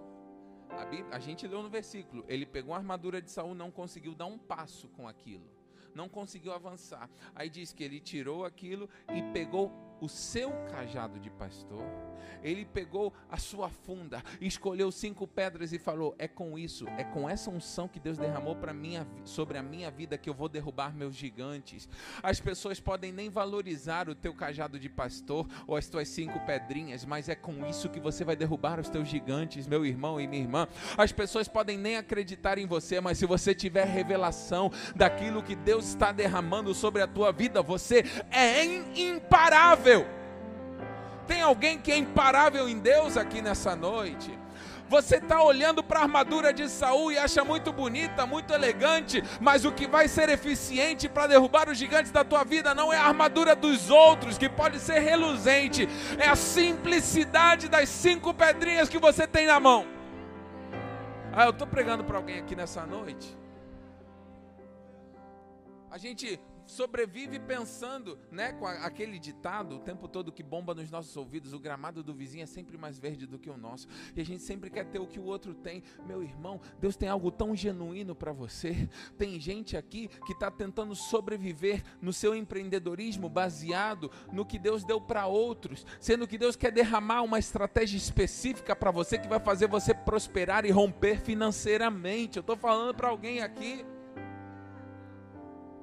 A, 0.69 0.86
Bíblia, 0.86 1.15
a 1.15 1.19
gente 1.19 1.47
leu 1.47 1.62
no 1.62 1.69
versículo, 1.69 2.24
ele 2.27 2.45
pegou 2.45 2.74
a 2.74 2.77
armadura 2.77 3.21
de 3.21 3.29
Saul, 3.29 3.53
não 3.53 3.71
conseguiu 3.71 4.15
dar 4.15 4.25
um 4.25 4.38
passo 4.38 4.88
com 4.89 5.07
aquilo. 5.07 5.50
Não 5.93 6.07
conseguiu 6.07 6.53
avançar. 6.53 7.09
Aí 7.33 7.50
diz 7.50 7.74
que 7.74 7.83
ele 7.83 8.00
tirou 8.00 8.45
aquilo 8.45 8.88
e 9.13 9.21
pegou 9.33 9.71
o 10.00 10.08
seu 10.08 10.51
cajado 10.72 11.20
de 11.20 11.30
pastor, 11.30 11.84
ele 12.44 12.66
pegou 12.66 13.13
a 13.30 13.38
sua 13.38 13.70
funda, 13.70 14.24
escolheu 14.39 14.92
cinco 14.92 15.27
pedras 15.27 15.74
e 15.74 15.80
falou: 15.80 16.16
É 16.20 16.27
com 16.27 16.58
isso, 16.58 16.88
é 16.98 17.04
com 17.04 17.30
essa 17.30 17.50
unção 17.50 17.88
que 17.88 18.00
Deus 18.00 18.18
derramou 18.18 18.56
para 18.56 18.74
minha, 18.74 19.08
sobre 19.24 19.58
a 19.58 19.63
minha 19.63 19.89
vida 19.89 20.18
que 20.18 20.30
eu 20.30 20.34
vou 20.34 20.48
derrubar 20.48 20.96
meus 20.96 21.16
gigantes. 21.16 21.89
As 22.22 22.39
pessoas 22.39 22.80
podem 22.80 23.12
nem 23.12 23.30
valorizar 23.30 24.08
o 24.10 24.16
teu 24.16 24.34
cajado 24.34 24.80
de 24.80 24.89
pastor 24.89 25.48
ou 25.66 25.75
as 25.75 25.88
tuas 25.88 26.08
cinco 26.08 26.39
pedrinhas, 26.42 27.06
mas 27.06 27.30
é 27.30 27.36
com 27.36 27.66
isso 27.66 27.89
que 27.89 28.00
você 28.00 28.24
vai 28.24 28.36
derrubar 28.36 28.80
os 28.80 28.89
teus 28.89 29.08
gigantes, 29.08 29.68
meu 29.68 29.86
irmão 29.86 30.20
e 30.22 30.27
minha 30.27 30.44
irmã. 30.44 30.68
As 30.98 31.12
pessoas 31.12 31.48
podem 31.48 31.77
nem 31.77 31.98
acreditar 31.98 32.58
em 32.58 32.68
você, 32.68 33.01
mas 33.01 33.18
se 33.18 33.25
você 33.25 33.56
tiver 33.56 33.86
revelação 33.86 34.72
daquilo 34.96 35.44
que 35.44 35.56
Deus 35.56 35.88
está 35.88 36.12
derramando 36.12 36.74
sobre 36.74 37.01
a 37.01 37.08
tua 37.08 37.32
vida, 37.32 37.62
você 37.62 38.04
é 38.32 38.63
imparável 38.63 39.87
imparável. 39.88 40.06
Tem 41.25 41.41
alguém 41.41 41.77
que 41.77 41.91
é 41.91 41.98
imparável 41.98 42.70
em 42.70 42.79
Deus 42.79 43.17
aqui 43.17 43.41
nessa 43.41 43.75
noite? 43.75 44.38
Você 44.89 45.17
está 45.17 45.44
olhando 45.44 45.84
para 45.84 46.00
a 46.00 46.03
armadura 46.03 46.53
de 46.53 46.70
Saul 46.70 47.12
e 47.12 47.17
acha 47.17 47.44
muito 47.44 47.74
bonita, 47.74 48.25
muito 48.25 48.53
elegante, 48.53 49.22
mas 49.41 49.65
o 49.65 49.72
que 49.72 49.86
vai 49.86 50.08
ser 50.08 50.29
eficiente 50.29 51.10
para 51.10 51.27
derrubar 51.27 51.67
os 51.67 51.77
gigantes 51.77 52.10
da 52.10 52.24
tua 52.24 52.46
vida 52.46 52.74
não 52.74 52.94
é 52.94 52.98
a 52.98 53.06
armadura 53.06 53.53
dos 53.53 53.89
outros, 53.89 54.38
que 54.38 54.48
pode 54.48 54.79
ser 54.79 55.00
reluzente, 55.00 55.89
é 56.17 56.29
a 56.29 56.38
simplicidade 56.38 57.67
das 57.67 57.89
cinco 57.89 58.34
pedrinhas 58.34 58.88
que 58.88 58.98
você 58.98 59.27
tem 59.27 59.46
na 59.46 59.60
mão. 59.60 59.86
Ah, 61.34 61.44
eu 61.44 61.51
estou 61.51 61.67
pregando 61.67 62.06
para 62.06 62.15
alguém 62.15 62.39
aqui 62.39 62.56
nessa 62.56 62.86
noite. 62.86 63.38
A 65.91 65.98
gente 65.98 66.39
sobrevive 66.67 67.39
pensando, 67.39 68.19
né, 68.29 68.51
com 68.53 68.67
aquele 68.67 69.17
ditado 69.17 69.77
o 69.77 69.79
tempo 69.79 70.07
todo 70.07 70.31
que 70.31 70.43
bomba 70.43 70.75
nos 70.75 70.91
nossos 70.91 71.15
ouvidos, 71.15 71.53
o 71.53 71.59
gramado 71.59 72.03
do 72.03 72.13
vizinho 72.13 72.43
é 72.43 72.45
sempre 72.45 72.77
mais 72.77 73.00
verde 73.00 73.25
do 73.25 73.39
que 73.39 73.50
o 73.50 73.57
nosso. 73.57 73.88
E 74.15 74.21
a 74.21 74.25
gente 74.25 74.43
sempre 74.43 74.69
quer 74.69 74.86
ter 74.86 75.00
o 75.00 75.07
que 75.07 75.19
o 75.19 75.24
outro 75.24 75.53
tem. 75.53 75.81
Meu 76.05 76.21
irmão, 76.21 76.59
Deus 76.79 76.95
tem 76.95 77.09
algo 77.09 77.31
tão 77.31 77.55
genuíno 77.55 78.13
para 78.13 78.31
você. 78.31 78.88
Tem 79.17 79.39
gente 79.39 79.77
aqui 79.77 80.09
que 80.25 80.33
está 80.33 80.51
tentando 80.51 80.93
sobreviver 80.93 81.83
no 82.01 82.12
seu 82.12 82.36
empreendedorismo 82.36 83.29
baseado 83.29 84.12
no 84.31 84.45
que 84.45 84.59
Deus 84.59 84.83
deu 84.83 85.00
para 85.00 85.25
outros, 85.25 85.86
sendo 86.00 86.27
que 86.27 86.38
Deus 86.38 86.55
quer 86.55 86.71
derramar 86.71 87.21
uma 87.21 87.39
estratégia 87.39 87.97
específica 87.97 88.75
para 88.75 88.91
você 88.91 89.17
que 89.17 89.27
vai 89.27 89.39
fazer 89.39 89.67
você 89.67 89.93
prosperar 89.93 90.65
e 90.65 90.71
romper 90.71 91.21
financeiramente. 91.21 92.38
Eu 92.38 92.41
estou 92.41 92.57
falando 92.57 92.93
para 92.93 93.09
alguém 93.09 93.41
aqui. 93.41 93.86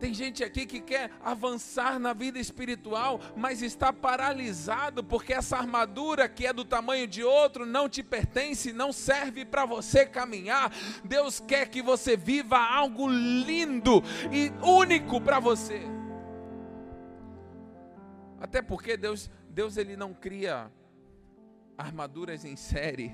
Tem 0.05 0.13
gente 0.13 0.45
aqui 0.45 0.67
que 0.67 0.83
quer 0.83 1.11
avançar 1.23 1.99
na 1.99 2.13
vida 2.13 2.39
espiritual, 2.39 3.19
mas 3.35 3.63
está 3.63 3.91
paralisado 3.91 5.03
porque 5.03 5.33
essa 5.33 5.57
armadura 5.57 6.29
que 6.29 6.47
é 6.47 6.53
do 6.53 6.63
tamanho 6.63 7.07
de 7.07 7.25
outro 7.25 7.65
não 7.65 7.89
te 7.89 8.03
pertence, 8.03 8.71
não 8.71 8.93
serve 8.93 9.47
para 9.47 9.65
você 9.65 10.05
caminhar. 10.05 10.71
Deus 11.03 11.41
quer 11.41 11.71
que 11.71 11.81
você 11.81 12.19
viva 12.19 12.59
algo 12.59 13.09
lindo 13.09 14.03
e 14.31 14.53
único 14.63 15.23
para 15.23 15.41
você. 15.41 15.81
Até 18.39 18.61
porque 18.61 18.99
Deus, 18.99 19.31
Deus 19.49 19.79
ele 19.79 19.97
não 19.97 20.13
cria 20.13 20.71
armaduras 21.79 22.45
em 22.45 22.57
série. 22.57 23.11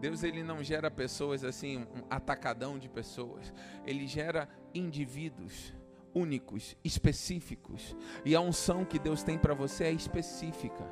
Deus 0.00 0.22
ele 0.22 0.44
não 0.44 0.62
gera 0.62 0.88
pessoas 0.88 1.42
assim, 1.42 1.78
um 1.78 2.04
atacadão 2.08 2.78
de 2.78 2.88
pessoas. 2.88 3.52
Ele 3.84 4.06
gera 4.06 4.48
indivíduos 4.72 5.74
únicos, 6.14 6.76
específicos. 6.84 7.96
E 8.24 8.34
a 8.34 8.40
unção 8.40 8.84
que 8.84 8.98
Deus 8.98 9.22
tem 9.22 9.38
para 9.38 9.54
você 9.54 9.84
é 9.84 9.92
específica. 9.92 10.84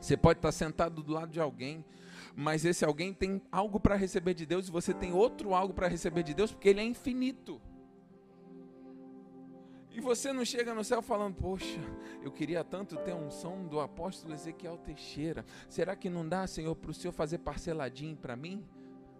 Você 0.00 0.16
pode 0.16 0.38
estar 0.38 0.52
sentado 0.52 1.02
do 1.02 1.12
lado 1.12 1.30
de 1.30 1.40
alguém, 1.40 1.84
mas 2.34 2.64
esse 2.64 2.84
alguém 2.84 3.12
tem 3.12 3.42
algo 3.52 3.78
para 3.78 3.96
receber 3.96 4.34
de 4.34 4.46
Deus 4.46 4.68
e 4.68 4.70
você 4.70 4.94
tem 4.94 5.12
outro 5.12 5.54
algo 5.54 5.74
para 5.74 5.88
receber 5.88 6.22
de 6.22 6.32
Deus, 6.32 6.52
porque 6.52 6.68
ele 6.68 6.80
é 6.80 6.84
infinito. 6.84 7.60
E 9.92 10.00
você 10.00 10.32
não 10.32 10.44
chega 10.44 10.72
no 10.72 10.84
céu 10.84 11.02
falando, 11.02 11.34
poxa, 11.34 11.80
eu 12.22 12.30
queria 12.30 12.62
tanto 12.62 12.96
ter 12.98 13.10
a 13.10 13.16
unção 13.16 13.66
do 13.66 13.80
apóstolo 13.80 14.32
Ezequiel 14.32 14.78
Teixeira. 14.78 15.44
Será 15.68 15.96
que 15.96 16.08
não 16.08 16.26
dá, 16.26 16.46
Senhor, 16.46 16.74
para 16.76 16.92
o 16.92 16.94
Senhor 16.94 17.12
fazer 17.12 17.38
parceladinho 17.38 18.16
para 18.16 18.36
mim? 18.36 18.64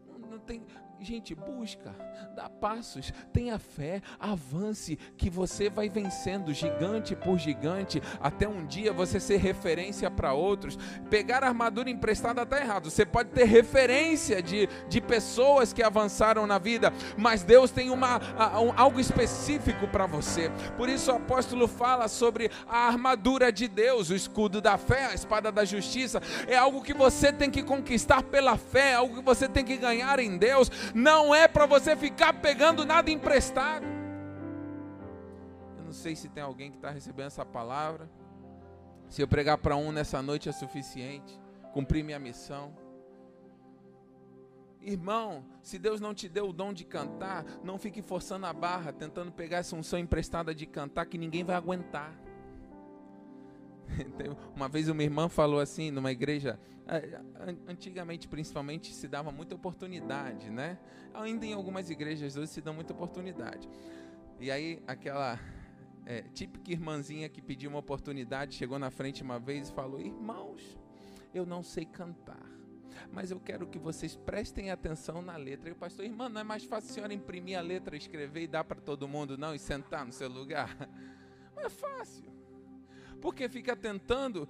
Não, 0.09 0.30
não 0.30 0.38
tem, 0.38 0.64
Gente, 1.02 1.35
busca, 1.35 1.97
dá 2.37 2.50
passos, 2.50 3.11
tenha 3.33 3.59
fé, 3.59 4.02
avance, 4.19 4.99
que 5.16 5.30
você 5.30 5.71
vai 5.71 5.88
vencendo 5.88 6.52
gigante 6.52 7.16
por 7.16 7.38
gigante, 7.38 8.02
até 8.21 8.47
um 8.47 8.66
dia 8.66 8.92
você 8.92 9.19
ser 9.19 9.38
referência 9.38 10.11
para 10.11 10.35
outros. 10.35 10.78
Pegar 11.09 11.42
armadura 11.42 11.88
emprestada 11.88 12.42
está 12.42 12.61
errado. 12.61 12.90
Você 12.90 13.07
pode 13.07 13.30
ter 13.30 13.45
referência 13.45 14.42
de, 14.42 14.69
de 14.90 15.00
pessoas 15.00 15.73
que 15.73 15.83
avançaram 15.83 16.47
na 16.47 16.59
vida, 16.59 16.92
mas 17.16 17.42
Deus 17.42 17.71
tem 17.71 17.88
uma, 17.88 18.19
um, 18.61 18.71
algo 18.76 19.00
específico 19.00 19.88
para 19.88 20.04
você. 20.04 20.50
Por 20.76 20.90
isso 20.90 21.11
o 21.11 21.16
apóstolo 21.16 21.66
fala 21.66 22.09
sobre 22.09 22.50
a 22.69 22.88
armadura 22.88 23.50
de 23.50 23.66
Deus, 23.69 24.11
o 24.11 24.14
escudo 24.14 24.61
da 24.61 24.76
fé, 24.76 25.07
a 25.07 25.14
espada 25.14 25.50
da 25.50 25.64
justiça. 25.64 26.21
É 26.47 26.59
algo 26.59 26.83
que 26.83 26.92
você 26.92 27.33
tem 27.33 27.50
que 27.50 27.62
conquistar 27.62 28.23
pela 28.23 28.59
fé, 28.59 28.97
algo 28.97 29.16
que 29.16 29.25
você 29.25 29.49
tem 29.49 29.64
que 29.64 29.78
ganhar 29.78 30.19
em 30.19 30.37
Deus 30.37 30.71
não 30.94 31.35
é 31.35 31.49
para 31.49 31.66
você 31.66 31.97
ficar 31.97 32.35
pegando 32.35 32.85
nada 32.85 33.11
emprestado. 33.11 33.87
Eu 35.78 35.85
não 35.85 35.92
sei 35.92 36.14
se 36.14 36.28
tem 36.28 36.42
alguém 36.42 36.70
que 36.70 36.76
está 36.76 36.90
recebendo 36.90 37.26
essa 37.26 37.44
palavra. 37.44 38.11
Se 39.09 39.20
eu 39.23 39.28
pregar 39.28 39.59
para 39.59 39.76
um 39.76 39.90
nessa 39.90 40.23
noite 40.23 40.49
é 40.49 40.52
suficiente, 40.52 41.40
cumprir 41.73 42.04
minha 42.04 42.18
missão. 42.18 42.73
Irmão, 44.80 45.44
se 45.62 45.78
Deus 45.78 46.00
não 46.00 46.14
te 46.14 46.28
deu 46.28 46.49
o 46.49 46.52
dom 46.52 46.73
de 46.73 46.85
cantar, 46.85 47.44
não 47.62 47.78
fique 47.78 48.00
forçando 48.00 48.47
a 48.47 48.52
barra, 48.52 48.92
tentando 48.92 49.30
pegar 49.30 49.59
essa 49.59 49.76
unção 49.76 49.99
emprestada 49.99 50.54
de 50.54 50.64
cantar 50.64 51.04
que 51.06 51.18
ninguém 51.18 51.44
vai 51.44 51.54
aguentar. 51.54 52.14
Uma 54.54 54.68
vez 54.68 54.88
uma 54.88 55.02
irmã 55.02 55.28
falou 55.28 55.61
assim, 55.61 55.90
numa 55.90 56.11
igreja, 56.11 56.59
antigamente 57.68 58.28
principalmente 58.28 58.92
se 58.94 59.06
dava 59.09 59.30
muita 59.30 59.54
oportunidade, 59.54 60.50
né? 60.50 60.78
Ainda 61.14 61.47
em 61.47 61.52
algumas 61.52 61.90
igrejas 61.90 62.37
hoje 62.37 62.49
se 62.49 62.61
dá 62.61 62.73
muita 62.73 62.92
oportunidade. 62.92 63.68
E 64.38 64.50
aí 64.50 64.82
aquela 64.87 65.38
é, 66.06 66.23
típica 66.35 66.73
irmãzinha 66.73 67.28
que 67.28 67.42
pediu 67.42 67.70
uma 67.70 67.78
oportunidade 67.78 68.54
chegou 68.54 68.78
na 68.78 68.90
frente 68.90 69.23
uma 69.23 69.38
vez 69.38 69.68
e 69.68 69.73
falou: 69.73 70.00
Irmãos, 70.00 70.78
eu 71.35 71.44
não 71.47 71.62
sei 71.62 71.85
cantar 71.85 72.61
mas 73.12 73.30
eu 73.30 73.40
quero 73.40 73.66
que 73.66 73.78
vocês 73.78 74.16
prestem 74.16 74.70
atenção 74.70 75.23
na 75.23 75.37
letra. 75.37 75.68
E 75.68 75.73
o 75.73 75.76
pastor, 75.76 76.04
irmã, 76.04 76.28
não 76.28 76.40
é 76.40 76.44
mais 76.44 76.64
fácil 76.64 76.90
a 76.90 76.94
senhora 76.94 77.14
imprimir 77.14 77.59
a 77.59 77.62
letra, 77.62 77.97
escrever 77.97 78.42
e 78.42 78.47
dar 78.47 78.64
para 78.64 78.80
todo 78.80 79.09
mundo, 79.09 79.37
não, 79.37 79.54
e 79.54 79.59
sentar 79.59 80.04
no 80.04 80.12
seu 80.12 80.28
lugar? 80.28 80.76
Não 81.54 81.64
é 81.64 81.68
fácil. 81.68 82.39
Porque 83.21 83.49
fica 83.49 83.77
tentando 83.77 84.49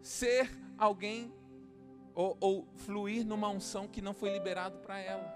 ser 0.00 0.50
alguém 0.76 1.32
ou, 2.14 2.36
ou 2.40 2.68
fluir 2.76 3.24
numa 3.24 3.48
unção 3.48 3.88
que 3.88 4.02
não 4.02 4.12
foi 4.12 4.30
liberado 4.30 4.78
para 4.78 4.98
ela. 4.98 5.32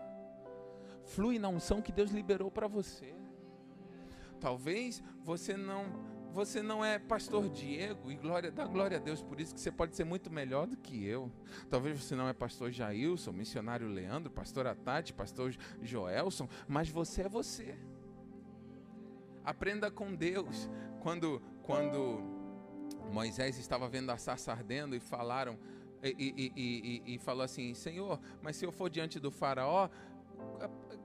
Flui 1.05 1.39
na 1.39 1.49
unção 1.49 1.81
que 1.81 1.93
Deus 1.93 2.11
liberou 2.11 2.51
para 2.51 2.67
você. 2.67 3.15
Talvez 4.41 5.03
você 5.23 5.57
não 5.57 6.17
você 6.37 6.63
não 6.63 6.85
é 6.85 6.99
pastor 6.99 7.49
Diego, 7.49 8.13
e 8.13 8.15
glória, 8.15 8.53
dá 8.53 8.67
glória 8.67 8.99
a 8.99 9.01
Deus 9.01 9.23
por 9.23 9.41
isso, 9.41 9.55
que 9.55 9.61
você 9.61 9.73
pode 9.73 9.97
ser 9.97 10.05
muito 10.05 10.31
melhor 10.31 10.67
do 10.67 10.77
que 10.77 11.03
eu. 11.03 11.33
Talvez 11.71 11.99
você 11.99 12.15
não 12.15 12.29
é 12.29 12.35
pastor 12.35 12.71
Jailson, 12.71 13.33
missionário 13.33 13.89
Leandro, 13.89 14.31
pastor 14.31 14.67
Atati, 14.67 15.15
pastor 15.15 15.57
Joelson, 15.81 16.47
mas 16.69 16.91
você 16.91 17.23
é 17.23 17.29
você. 17.31 17.79
Aprenda 19.43 19.91
com 19.91 20.15
Deus. 20.15 20.69
Quando, 21.01 21.41
quando 21.63 22.36
Moisés 23.13 23.59
estava 23.59 23.89
vendo 23.89 24.11
a 24.11 24.17
sarça 24.17 24.53
ardendo 24.53 24.95
e 24.95 25.01
falaram, 25.01 25.59
e, 26.03 26.15
e, 26.19 26.53
e, 26.57 27.15
e, 27.15 27.19
falou 27.19 27.43
assim: 27.43 27.75
Senhor, 27.75 28.21
mas 28.43 28.57
se 28.57 28.65
eu 28.65 28.73
for 28.73 28.89
diante 28.89 29.19
do 29.19 29.31
Faraó, 29.31 29.89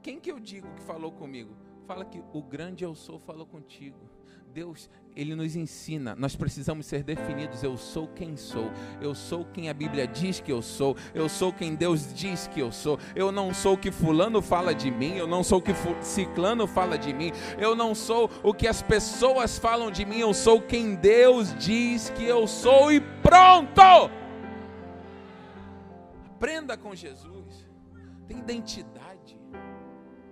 quem 0.01 0.19
que 0.19 0.31
eu 0.31 0.39
digo 0.39 0.73
que 0.75 0.81
falou 0.81 1.11
comigo? 1.11 1.55
Fala 1.85 2.05
que 2.05 2.23
o 2.33 2.41
grande 2.41 2.83
eu 2.83 2.95
sou 2.95 3.19
falou 3.19 3.45
contigo. 3.45 4.09
Deus, 4.53 4.89
ele 5.15 5.33
nos 5.33 5.55
ensina, 5.55 6.13
nós 6.15 6.35
precisamos 6.35 6.85
ser 6.85 7.03
definidos. 7.03 7.63
Eu 7.63 7.77
sou 7.77 8.07
quem 8.09 8.35
sou, 8.35 8.69
eu 9.01 9.15
sou 9.15 9.45
quem 9.45 9.69
a 9.69 9.73
Bíblia 9.73 10.05
diz 10.05 10.39
que 10.41 10.51
eu 10.51 10.61
sou, 10.61 10.95
eu 11.13 11.29
sou 11.29 11.53
quem 11.53 11.73
Deus 11.73 12.13
diz 12.13 12.47
que 12.47 12.59
eu 12.59 12.71
sou. 12.71 12.99
Eu 13.15 13.31
não 13.31 13.53
sou 13.53 13.75
o 13.75 13.77
que 13.77 13.91
Fulano 13.91 14.41
fala 14.41 14.75
de 14.75 14.91
mim, 14.91 15.15
eu 15.15 15.25
não 15.25 15.43
sou 15.43 15.59
o 15.59 15.61
que 15.61 15.71
Ciclano 16.01 16.67
fala 16.67 16.97
de 16.97 17.13
mim, 17.13 17.31
eu 17.57 17.75
não 17.75 17.95
sou 17.95 18.29
o 18.43 18.53
que 18.53 18.67
as 18.67 18.81
pessoas 18.81 19.57
falam 19.57 19.89
de 19.89 20.05
mim, 20.05 20.19
eu 20.19 20.33
sou 20.33 20.61
quem 20.61 20.95
Deus 20.95 21.55
diz 21.57 22.09
que 22.09 22.25
eu 22.25 22.45
sou 22.45 22.91
e 22.91 22.99
pronto! 22.99 24.11
Aprenda 26.35 26.75
com 26.75 26.93
Jesus, 26.93 27.69
tem 28.27 28.39
identidade 28.39 29.40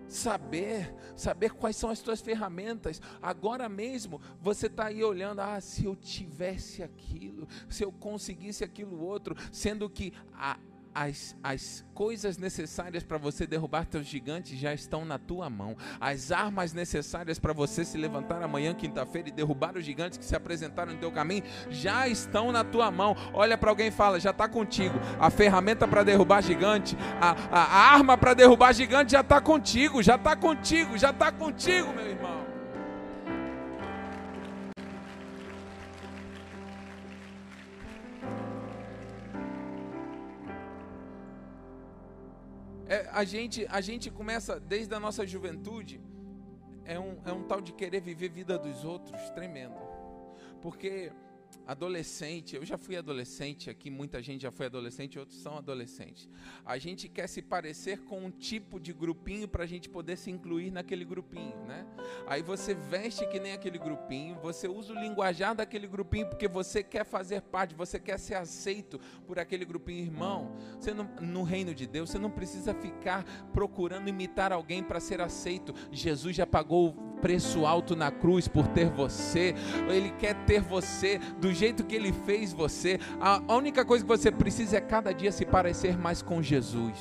saber, 0.09 0.93
saber 1.15 1.51
quais 1.53 1.75
são 1.75 1.89
as 1.89 1.99
tuas 2.01 2.19
ferramentas. 2.19 3.01
Agora 3.21 3.69
mesmo 3.69 4.19
você 4.41 4.67
está 4.67 4.87
aí 4.87 5.03
olhando, 5.03 5.39
ah, 5.39 5.61
se 5.61 5.85
eu 5.85 5.95
tivesse 5.95 6.83
aquilo, 6.83 7.47
se 7.69 7.83
eu 7.83 7.91
conseguisse 7.91 8.63
aquilo 8.63 8.99
outro, 9.01 9.35
sendo 9.51 9.89
que 9.89 10.13
a, 10.33 10.57
as, 10.99 11.33
as 11.41 11.85
coisas 11.93 12.37
necessárias 12.37 13.03
para 13.03 13.17
você 13.17 13.47
derrubar 13.47 13.85
teus 13.85 14.05
gigantes 14.05 14.59
já 14.59 14.73
estão 14.73 15.05
na 15.05 15.17
tua 15.17 15.49
mão. 15.49 15.77
As 15.97 16.29
armas 16.29 16.73
necessárias 16.73 17.39
para 17.39 17.53
você 17.53 17.85
se 17.85 17.97
levantar 17.97 18.43
amanhã, 18.43 18.73
quinta-feira, 18.73 19.29
e 19.29 19.31
derrubar 19.31 19.77
os 19.77 19.85
gigantes 19.85 20.17
que 20.17 20.25
se 20.25 20.35
apresentaram 20.35 20.91
no 20.91 20.99
teu 20.99 21.09
caminho 21.09 21.43
já 21.69 22.05
estão 22.05 22.51
na 22.51 22.65
tua 22.65 22.91
mão. 22.91 23.15
Olha 23.33 23.57
para 23.57 23.69
alguém 23.69 23.87
e 23.87 23.91
fala: 23.91 24.19
já 24.19 24.31
está 24.31 24.49
contigo. 24.49 24.99
A 25.17 25.29
ferramenta 25.29 25.87
para 25.87 26.03
derrubar 26.03 26.43
gigante, 26.43 26.97
a, 27.21 27.31
a, 27.49 27.63
a 27.63 27.93
arma 27.93 28.17
para 28.17 28.33
derrubar 28.33 28.73
gigante 28.73 29.13
já 29.13 29.21
está 29.21 29.39
contigo, 29.39 30.03
já 30.03 30.15
está 30.15 30.35
contigo, 30.35 30.97
já 30.97 31.11
está 31.11 31.31
contigo, 31.31 31.93
meu 31.93 32.07
irmão. 32.07 32.48
A, 43.19 43.25
gente, 43.25 43.67
a 43.69 43.81
gente 43.81 44.09
começa 44.09 44.57
desde 44.57 44.93
a 44.95 44.99
nossa 44.99 45.27
juventude, 45.27 46.01
é 46.85 46.97
um, 46.97 47.17
é 47.25 47.33
um 47.33 47.43
tal 47.43 47.59
de 47.59 47.73
querer 47.73 47.99
viver 47.99 48.29
vida 48.29 48.57
dos 48.57 48.85
outros 48.85 49.29
tremendo. 49.31 49.75
Porque 50.61 51.11
adolescente, 51.69 52.55
eu 52.55 52.65
já 52.65 52.77
fui 52.77 52.97
adolescente 52.97 53.69
aqui, 53.69 53.91
muita 53.91 54.21
gente 54.23 54.41
já 54.41 54.51
foi 54.51 54.65
adolescente, 54.65 55.19
outros 55.19 55.39
são 55.39 55.55
adolescentes. 55.55 56.27
A 56.65 56.79
gente 56.79 57.07
quer 57.07 57.27
se 57.27 57.43
parecer 57.43 57.99
com 57.99 58.25
um 58.25 58.31
tipo 58.31 58.79
de 58.79 58.91
grupinho 58.91 59.47
para 59.47 59.65
a 59.65 59.67
gente 59.67 59.87
poder 59.87 60.17
se 60.17 60.31
incluir 60.31 60.71
naquele 60.71 61.05
grupinho, 61.05 61.55
né? 61.67 61.85
Aí 62.25 62.41
você 62.41 62.73
veste 62.73 63.27
que 63.27 63.39
nem 63.39 63.51
aquele 63.51 63.77
grupinho, 63.77 64.35
você 64.41 64.67
usa 64.67 64.93
o 64.93 64.99
linguajar 64.99 65.53
daquele 65.53 65.85
grupinho 65.87 66.27
porque 66.27 66.47
você 66.47 66.81
quer 66.81 67.05
fazer 67.05 67.41
parte, 67.41 67.75
você 67.75 67.99
quer 67.99 68.17
ser 68.17 68.35
aceito 68.35 68.99
por 69.27 69.37
aquele 69.37 69.63
grupinho, 69.63 70.05
irmão. 70.05 70.55
Você 70.79 70.91
não, 70.91 71.07
no 71.21 71.43
reino 71.43 71.75
de 71.75 71.85
Deus, 71.85 72.09
você 72.09 72.17
não 72.17 72.31
precisa 72.31 72.73
ficar 72.73 73.23
procurando 73.53 74.09
imitar 74.09 74.51
alguém 74.51 74.83
para 74.83 74.99
ser 74.99 75.21
aceito. 75.21 75.73
Jesus 75.91 76.35
já 76.35 76.47
pagou 76.47 77.08
preço 77.21 77.65
alto 77.65 77.95
na 77.95 78.11
cruz 78.11 78.47
por 78.47 78.67
ter 78.67 78.89
você. 78.89 79.53
Ele 79.89 80.11
quer 80.11 80.35
ter 80.45 80.61
você 80.61 81.19
do 81.39 81.53
jeito 81.53 81.83
que 81.83 81.95
ele 81.95 82.11
fez 82.11 82.53
você. 82.53 82.99
A 83.19 83.55
única 83.55 83.85
coisa 83.85 84.03
que 84.03 84.09
você 84.09 84.31
precisa 84.31 84.77
é 84.77 84.81
cada 84.81 85.13
dia 85.13 85.31
se 85.31 85.45
parecer 85.45 85.97
mais 85.97 86.21
com 86.21 86.41
Jesus. 86.41 86.97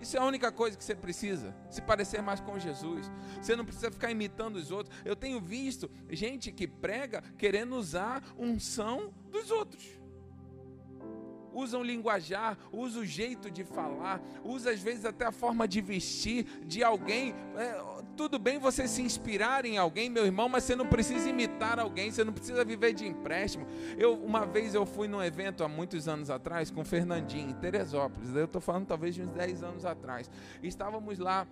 Isso 0.00 0.16
é 0.16 0.20
a 0.20 0.24
única 0.24 0.52
coisa 0.52 0.76
que 0.76 0.84
você 0.84 0.94
precisa, 0.94 1.54
se 1.68 1.82
parecer 1.82 2.22
mais 2.22 2.38
com 2.38 2.58
Jesus. 2.58 3.10
Você 3.40 3.56
não 3.56 3.64
precisa 3.64 3.90
ficar 3.90 4.10
imitando 4.10 4.56
os 4.56 4.70
outros. 4.70 4.94
Eu 5.04 5.16
tenho 5.16 5.40
visto 5.40 5.90
gente 6.08 6.52
que 6.52 6.68
prega 6.68 7.22
querendo 7.36 7.74
usar 7.76 8.22
unção 8.38 9.12
dos 9.32 9.50
outros 9.50 10.05
usam 11.56 11.82
linguajar, 11.82 12.58
usa 12.70 13.00
o 13.00 13.04
jeito 13.04 13.50
de 13.50 13.64
falar, 13.64 14.20
usa 14.44 14.70
às 14.70 14.80
vezes 14.80 15.06
até 15.06 15.24
a 15.24 15.32
forma 15.32 15.66
de 15.66 15.80
vestir 15.80 16.44
de 16.66 16.84
alguém. 16.84 17.34
É, 17.56 17.80
tudo 18.16 18.38
bem 18.38 18.58
você 18.58 18.86
se 18.86 19.00
inspirar 19.00 19.64
em 19.64 19.78
alguém, 19.78 20.10
meu 20.10 20.26
irmão, 20.26 20.48
mas 20.48 20.64
você 20.64 20.76
não 20.76 20.86
precisa 20.86 21.28
imitar 21.28 21.78
alguém, 21.78 22.10
você 22.10 22.24
não 22.24 22.32
precisa 22.32 22.64
viver 22.64 22.92
de 22.92 23.06
empréstimo. 23.06 23.66
Eu 23.96 24.14
uma 24.14 24.44
vez 24.44 24.74
eu 24.74 24.84
fui 24.84 25.08
num 25.08 25.22
evento 25.22 25.64
há 25.64 25.68
muitos 25.68 26.06
anos 26.06 26.28
atrás 26.28 26.70
com 26.70 26.82
o 26.82 26.84
Fernandinho 26.84 27.50
em 27.50 27.54
Teresópolis. 27.54 28.34
Eu 28.34 28.44
estou 28.44 28.60
falando 28.60 28.86
talvez 28.86 29.14
de 29.14 29.22
uns 29.22 29.30
10 29.30 29.62
anos 29.62 29.84
atrás. 29.84 30.30
Estávamos 30.62 31.18
lá 31.18 31.46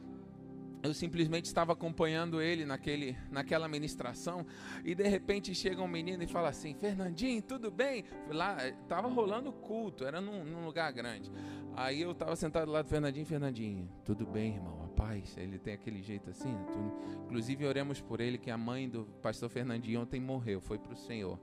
eu 0.85 0.93
simplesmente 0.93 1.47
estava 1.47 1.73
acompanhando 1.73 2.43
ele 2.43 2.67
naquele, 2.67 3.17
naquela 3.31 3.67
ministração 3.67 4.47
e 4.85 4.95
de 4.95 5.09
repente 5.09 5.55
chega 5.55 5.81
um 5.81 5.89
menino 5.89 6.23
e 6.23 6.27
fala 6.27 6.51
assim: 6.51 6.75
Fernandinho, 6.75 7.41
tudo 7.43 7.71
bem? 7.71 8.05
Lá 8.29 8.69
estava 8.69 9.09
rolando 9.09 9.51
culto, 9.51 10.05
era 10.05 10.21
num, 10.21 10.45
num, 10.45 10.67
lugar 10.67 10.93
grande. 10.93 11.33
Aí 11.75 12.03
eu 12.03 12.13
estava 12.13 12.37
sentado 12.37 12.71
lá 12.71 12.83
do 12.83 12.89
Fernandinho, 12.89 13.25
Fernandinho, 13.25 13.91
tudo 14.05 14.27
bem, 14.27 14.57
irmão, 14.57 14.83
a 14.85 14.89
paz. 14.89 15.35
Ele 15.39 15.59
tem 15.59 15.73
aquele 15.73 16.03
jeito 16.03 16.29
assim. 16.29 16.53
Né? 16.53 16.93
Inclusive 17.25 17.65
oremos 17.65 18.03
por 18.03 18.21
ele 18.21 18.37
que 18.37 18.51
a 18.51 18.59
mãe 18.59 18.87
do 18.87 19.07
pastor 19.23 19.49
Fernandinho 19.49 20.03
ontem 20.03 20.21
morreu, 20.21 20.61
foi 20.61 20.79
para 20.79 20.93
o 20.93 20.97
Senhor. 20.97 21.41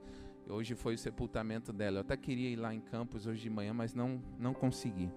Hoje 0.48 0.74
foi 0.76 0.94
o 0.94 0.98
sepultamento 0.98 1.72
dela. 1.72 1.98
Eu 1.98 2.00
até 2.02 2.16
queria 2.16 2.48
ir 2.48 2.56
lá 2.56 2.72
em 2.72 2.80
Campos 2.80 3.26
hoje 3.26 3.42
de 3.42 3.50
manhã, 3.50 3.74
mas 3.74 3.92
não 3.92 4.22
não 4.38 4.54
consegui. 4.54 5.10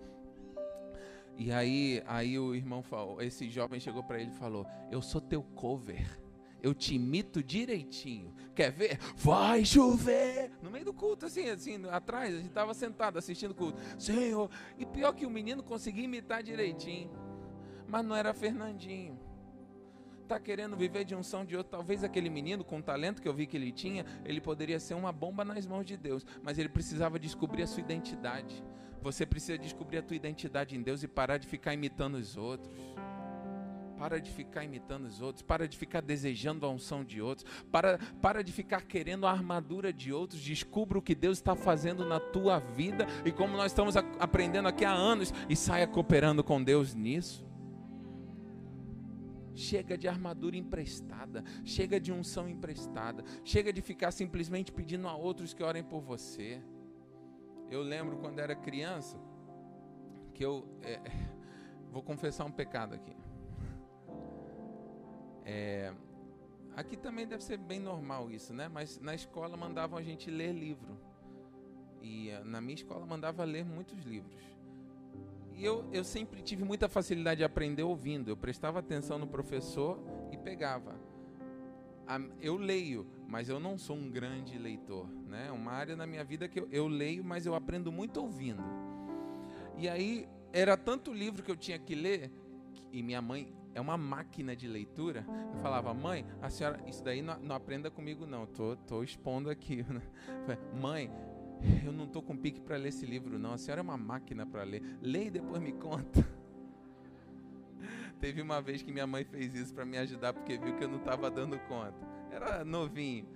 E 1.37 1.51
aí, 1.51 2.01
aí 2.05 2.39
o 2.39 2.55
irmão 2.55 2.81
falou, 2.81 3.21
esse 3.21 3.49
jovem 3.49 3.79
chegou 3.79 4.03
para 4.03 4.19
ele 4.19 4.31
e 4.31 4.39
falou: 4.39 4.65
"Eu 4.89 5.01
sou 5.01 5.19
teu 5.19 5.43
cover. 5.43 6.19
Eu 6.63 6.73
te 6.73 6.95
imito 6.95 7.43
direitinho. 7.43 8.33
Quer 8.55 8.71
ver? 8.71 8.97
Vai 9.15 9.65
chover!" 9.65 10.51
No 10.61 10.71
meio 10.71 10.85
do 10.85 10.93
culto 10.93 11.25
assim, 11.25 11.49
assim, 11.49 11.85
atrás, 11.89 12.33
a 12.33 12.37
gente 12.37 12.47
estava 12.47 12.73
sentado 12.73 13.19
assistindo 13.19 13.51
o 13.51 13.55
culto. 13.55 13.79
Senhor, 13.99 14.49
e 14.77 14.85
pior 14.85 15.13
que 15.13 15.25
o 15.25 15.29
menino 15.29 15.61
conseguia 15.61 16.05
imitar 16.05 16.41
direitinho. 16.41 17.11
Mas 17.87 18.05
não 18.05 18.15
era 18.15 18.33
Fernandinho. 18.33 19.19
Está 20.23 20.39
querendo 20.39 20.75
viver 20.75 21.03
de 21.03 21.13
unção 21.13 21.45
de 21.45 21.55
outro. 21.55 21.69
Talvez 21.71 22.03
aquele 22.03 22.31
menino, 22.31 22.63
com 22.63 22.79
o 22.79 22.81
talento 22.81 23.21
que 23.21 23.27
eu 23.27 23.33
vi 23.33 23.45
que 23.45 23.55
ele 23.55 23.71
tinha, 23.71 24.03
ele 24.23 24.41
poderia 24.41 24.79
ser 24.79 24.95
uma 24.95 25.11
bomba 25.11 25.45
nas 25.45 25.67
mãos 25.67 25.85
de 25.85 25.95
Deus. 25.95 26.25
Mas 26.41 26.57
ele 26.57 26.69
precisava 26.69 27.19
descobrir 27.19 27.61
a 27.61 27.67
sua 27.67 27.81
identidade 27.81 28.63
Você 29.05 29.23
precisa 29.23 29.55
descobrir 29.55 29.99
a 29.99 30.01
tua 30.01 30.15
identidade 30.15 30.75
em 30.75 30.81
Deus 30.81 31.03
e 31.03 31.07
parar 31.07 31.37
de 31.37 31.45
ficar 31.45 31.75
imitando 31.75 32.15
os 32.15 32.35
outros. 32.35 32.73
Para 33.99 34.19
de 34.19 34.31
ficar 34.31 34.63
imitando 34.63 35.05
os 35.05 35.21
outros, 35.21 35.43
para 35.43 35.67
de 35.67 35.77
ficar 35.77 36.01
desejando 36.01 36.65
a 36.65 36.69
unção 36.69 37.03
de 37.03 37.21
outros, 37.21 37.47
para, 37.71 37.99
para 38.19 38.43
de 38.43 38.51
ficar 38.51 38.81
querendo 38.81 39.27
a 39.27 39.31
armadura 39.31 39.93
de 39.93 40.11
outros. 40.11 40.41
Descubra 40.41 40.97
o 40.97 41.03
que 41.03 41.13
Deus 41.13 41.37
está 41.37 41.55
fazendo 41.55 42.03
na 42.03 42.19
tua 42.19 42.57
vida 42.57 43.05
e 43.23 43.31
como 43.31 43.55
nós 43.55 43.67
estamos 43.67 43.95
aprendendo 43.95 44.67
aqui 44.67 44.83
há 44.83 44.91
anos 44.91 45.31
e 45.47 45.55
saia 45.55 45.85
cooperando 45.85 46.43
com 46.43 46.63
Deus 46.63 46.95
nisso. 46.95 47.45
Chega 49.53 49.95
de 49.95 50.07
armadura 50.07 50.57
emprestada, 50.57 51.43
chega 51.63 51.99
de 51.99 52.11
unção 52.11 52.49
emprestada, 52.49 53.23
chega 53.43 53.71
de 53.71 53.83
ficar 53.83 54.09
simplesmente 54.09 54.71
pedindo 54.71 55.07
a 55.07 55.15
outros 55.15 55.53
que 55.53 55.61
orem 55.61 55.83
por 55.83 56.01
você. 56.01 56.59
Eu 57.69 57.81
lembro 57.81 58.17
quando 58.17 58.39
era 58.39 58.55
criança 58.55 59.17
que 60.33 60.43
eu 60.45 60.67
é, 60.81 60.99
vou 61.91 62.03
confessar 62.03 62.45
um 62.45 62.51
pecado 62.51 62.93
aqui. 62.93 63.15
É, 65.43 65.93
aqui 66.75 66.97
também 66.97 67.27
deve 67.27 67.43
ser 67.43 67.57
bem 67.57 67.79
normal 67.79 68.31
isso, 68.31 68.53
né? 68.53 68.67
Mas 68.67 68.99
na 68.99 69.13
escola 69.13 69.55
mandavam 69.55 69.97
a 69.97 70.01
gente 70.01 70.29
ler 70.29 70.51
livro. 70.51 70.97
E 72.01 72.29
eh, 72.29 72.43
na 72.43 72.61
minha 72.61 72.75
escola 72.75 73.05
mandava 73.05 73.43
ler 73.43 73.65
muitos 73.65 74.03
livros. 74.03 74.43
E 75.55 75.63
eu, 75.63 75.89
eu 75.91 76.03
sempre 76.03 76.41
tive 76.41 76.63
muita 76.63 76.89
facilidade 76.89 77.39
de 77.39 77.43
aprender 77.43 77.83
ouvindo. 77.83 78.29
Eu 78.29 78.37
prestava 78.37 78.79
atenção 78.79 79.17
no 79.17 79.25
professor 79.25 79.99
e 80.31 80.37
pegava. 80.37 80.95
Eu 82.41 82.55
leio, 82.57 83.07
mas 83.27 83.49
eu 83.49 83.59
não 83.59 83.77
sou 83.77 83.95
um 83.95 84.09
grande 84.09 84.57
leitor. 84.57 85.07
Né? 85.27 85.51
Uma 85.51 85.71
área 85.71 85.95
na 85.95 86.05
minha 86.05 86.23
vida 86.23 86.47
que 86.47 86.59
eu, 86.59 86.67
eu 86.71 86.87
leio, 86.87 87.23
mas 87.23 87.45
eu 87.45 87.55
aprendo 87.55 87.91
muito 87.91 88.21
ouvindo. 88.21 88.63
E 89.77 89.89
aí 89.89 90.27
era 90.53 90.77
tanto 90.77 91.11
livro 91.11 91.43
que 91.43 91.51
eu 91.51 91.55
tinha 91.55 91.77
que 91.77 91.95
ler, 91.95 92.31
e 92.91 93.03
minha 93.03 93.21
mãe 93.21 93.53
é 93.73 93.81
uma 93.81 93.97
máquina 93.97 94.55
de 94.55 94.67
leitura. 94.67 95.25
Eu 95.53 95.61
falava, 95.61 95.93
mãe, 95.93 96.25
a 96.41 96.49
senhora, 96.49 96.81
isso 96.87 97.03
daí 97.03 97.21
não, 97.21 97.37
não 97.39 97.55
aprenda 97.55 97.91
comigo 97.91 98.25
não, 98.25 98.45
tô, 98.45 98.77
tô 98.77 99.03
expondo 99.03 99.49
aqui. 99.49 99.85
Mãe, 100.79 101.11
eu 101.85 101.91
não 101.91 102.07
tô 102.07 102.21
com 102.21 102.37
pique 102.37 102.61
para 102.61 102.77
ler 102.77 102.89
esse 102.89 103.05
livro 103.05 103.37
não, 103.37 103.53
a 103.53 103.57
senhora 103.57 103.81
é 103.81 103.83
uma 103.83 103.97
máquina 103.97 104.45
para 104.45 104.63
ler. 104.63 104.81
Leia 105.01 105.27
e 105.27 105.31
depois 105.31 105.61
me 105.61 105.73
conta. 105.73 106.25
Teve 108.25 108.41
uma 108.41 108.59
vez 108.59 108.81
que 108.81 108.91
minha 108.91 109.05
mãe 109.05 109.23
fez 109.23 109.53
isso 109.53 109.71
para 109.71 109.85
me 109.85 109.99
ajudar 109.99 110.33
porque 110.33 110.57
viu 110.57 110.75
que 110.75 110.83
eu 110.83 110.87
não 110.87 110.97
estava 110.97 111.29
dando 111.29 111.59
conta. 111.67 111.93
Era 112.31 112.65
novinho. 112.65 113.29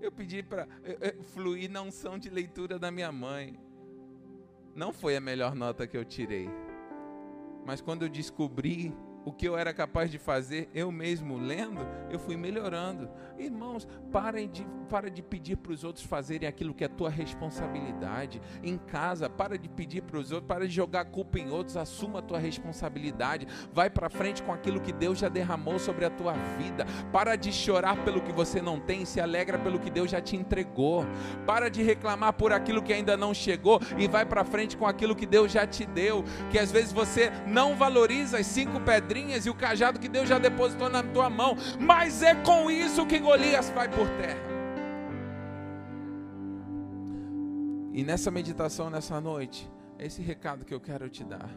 Eu 0.00 0.10
pedi 0.10 0.42
para 0.42 0.66
fluir 1.34 1.70
na 1.70 1.82
unção 1.82 2.18
de 2.18 2.30
leitura 2.30 2.78
da 2.78 2.90
minha 2.90 3.12
mãe. 3.12 3.60
Não 4.74 4.94
foi 4.94 5.14
a 5.14 5.20
melhor 5.20 5.54
nota 5.54 5.86
que 5.86 5.94
eu 5.94 6.06
tirei. 6.06 6.48
Mas 7.66 7.82
quando 7.82 8.04
eu 8.04 8.08
descobri 8.08 8.96
o 9.28 9.32
que 9.32 9.46
eu 9.46 9.58
era 9.58 9.74
capaz 9.74 10.10
de 10.10 10.18
fazer 10.18 10.70
eu 10.74 10.90
mesmo 10.90 11.36
lendo, 11.36 11.86
eu 12.10 12.18
fui 12.18 12.34
melhorando. 12.34 13.10
Irmãos, 13.38 13.86
parem 14.10 14.48
de, 14.48 14.66
para 14.88 15.10
de 15.10 15.22
pedir 15.22 15.56
para 15.56 15.70
os 15.70 15.84
outros 15.84 16.04
fazerem 16.06 16.48
aquilo 16.48 16.72
que 16.72 16.82
é 16.82 16.88
tua 16.88 17.10
responsabilidade. 17.10 18.40
Em 18.62 18.78
casa, 18.78 19.28
para 19.28 19.58
de 19.58 19.68
pedir 19.68 20.00
para 20.00 20.18
os 20.18 20.32
outros, 20.32 20.48
para 20.48 20.66
de 20.66 20.74
jogar 20.74 21.04
culpa 21.04 21.38
em 21.38 21.50
outros, 21.50 21.76
assuma 21.76 22.20
a 22.20 22.22
tua 22.22 22.38
responsabilidade. 22.38 23.46
Vai 23.70 23.90
para 23.90 24.08
frente 24.08 24.42
com 24.42 24.50
aquilo 24.50 24.80
que 24.80 24.94
Deus 24.94 25.18
já 25.18 25.28
derramou 25.28 25.78
sobre 25.78 26.06
a 26.06 26.10
tua 26.10 26.32
vida. 26.56 26.86
Para 27.12 27.36
de 27.36 27.52
chorar 27.52 28.02
pelo 28.04 28.22
que 28.22 28.32
você 28.32 28.62
não 28.62 28.80
tem, 28.80 29.04
se 29.04 29.20
alegra 29.20 29.58
pelo 29.58 29.78
que 29.78 29.90
Deus 29.90 30.10
já 30.10 30.22
te 30.22 30.36
entregou. 30.36 31.04
Para 31.46 31.68
de 31.68 31.82
reclamar 31.82 32.32
por 32.32 32.50
aquilo 32.50 32.82
que 32.82 32.94
ainda 32.94 33.14
não 33.14 33.34
chegou 33.34 33.78
e 33.98 34.08
vai 34.08 34.24
para 34.24 34.42
frente 34.42 34.74
com 34.74 34.86
aquilo 34.86 35.14
que 35.14 35.26
Deus 35.26 35.52
já 35.52 35.66
te 35.66 35.84
deu. 35.84 36.24
Que 36.50 36.58
às 36.58 36.72
vezes 36.72 36.92
você 36.92 37.30
não 37.46 37.76
valoriza 37.76 38.38
as 38.38 38.46
cinco 38.46 38.80
pedrinhas 38.80 39.17
pedrinhas 39.18 39.46
e 39.46 39.50
o 39.50 39.54
cajado 39.54 39.98
que 39.98 40.08
Deus 40.08 40.28
já 40.28 40.38
depositou 40.38 40.88
na 40.88 41.02
tua 41.02 41.28
mão, 41.28 41.56
mas 41.80 42.22
é 42.22 42.34
com 42.34 42.70
isso 42.70 43.06
que 43.06 43.18
Golias 43.18 43.70
vai 43.70 43.88
por 43.88 44.08
terra. 44.10 44.48
E 47.92 48.04
nessa 48.04 48.30
meditação, 48.30 48.88
nessa 48.88 49.20
noite, 49.20 49.68
é 49.98 50.06
esse 50.06 50.22
recado 50.22 50.64
que 50.64 50.72
eu 50.72 50.80
quero 50.80 51.08
te 51.08 51.24
dar. 51.24 51.50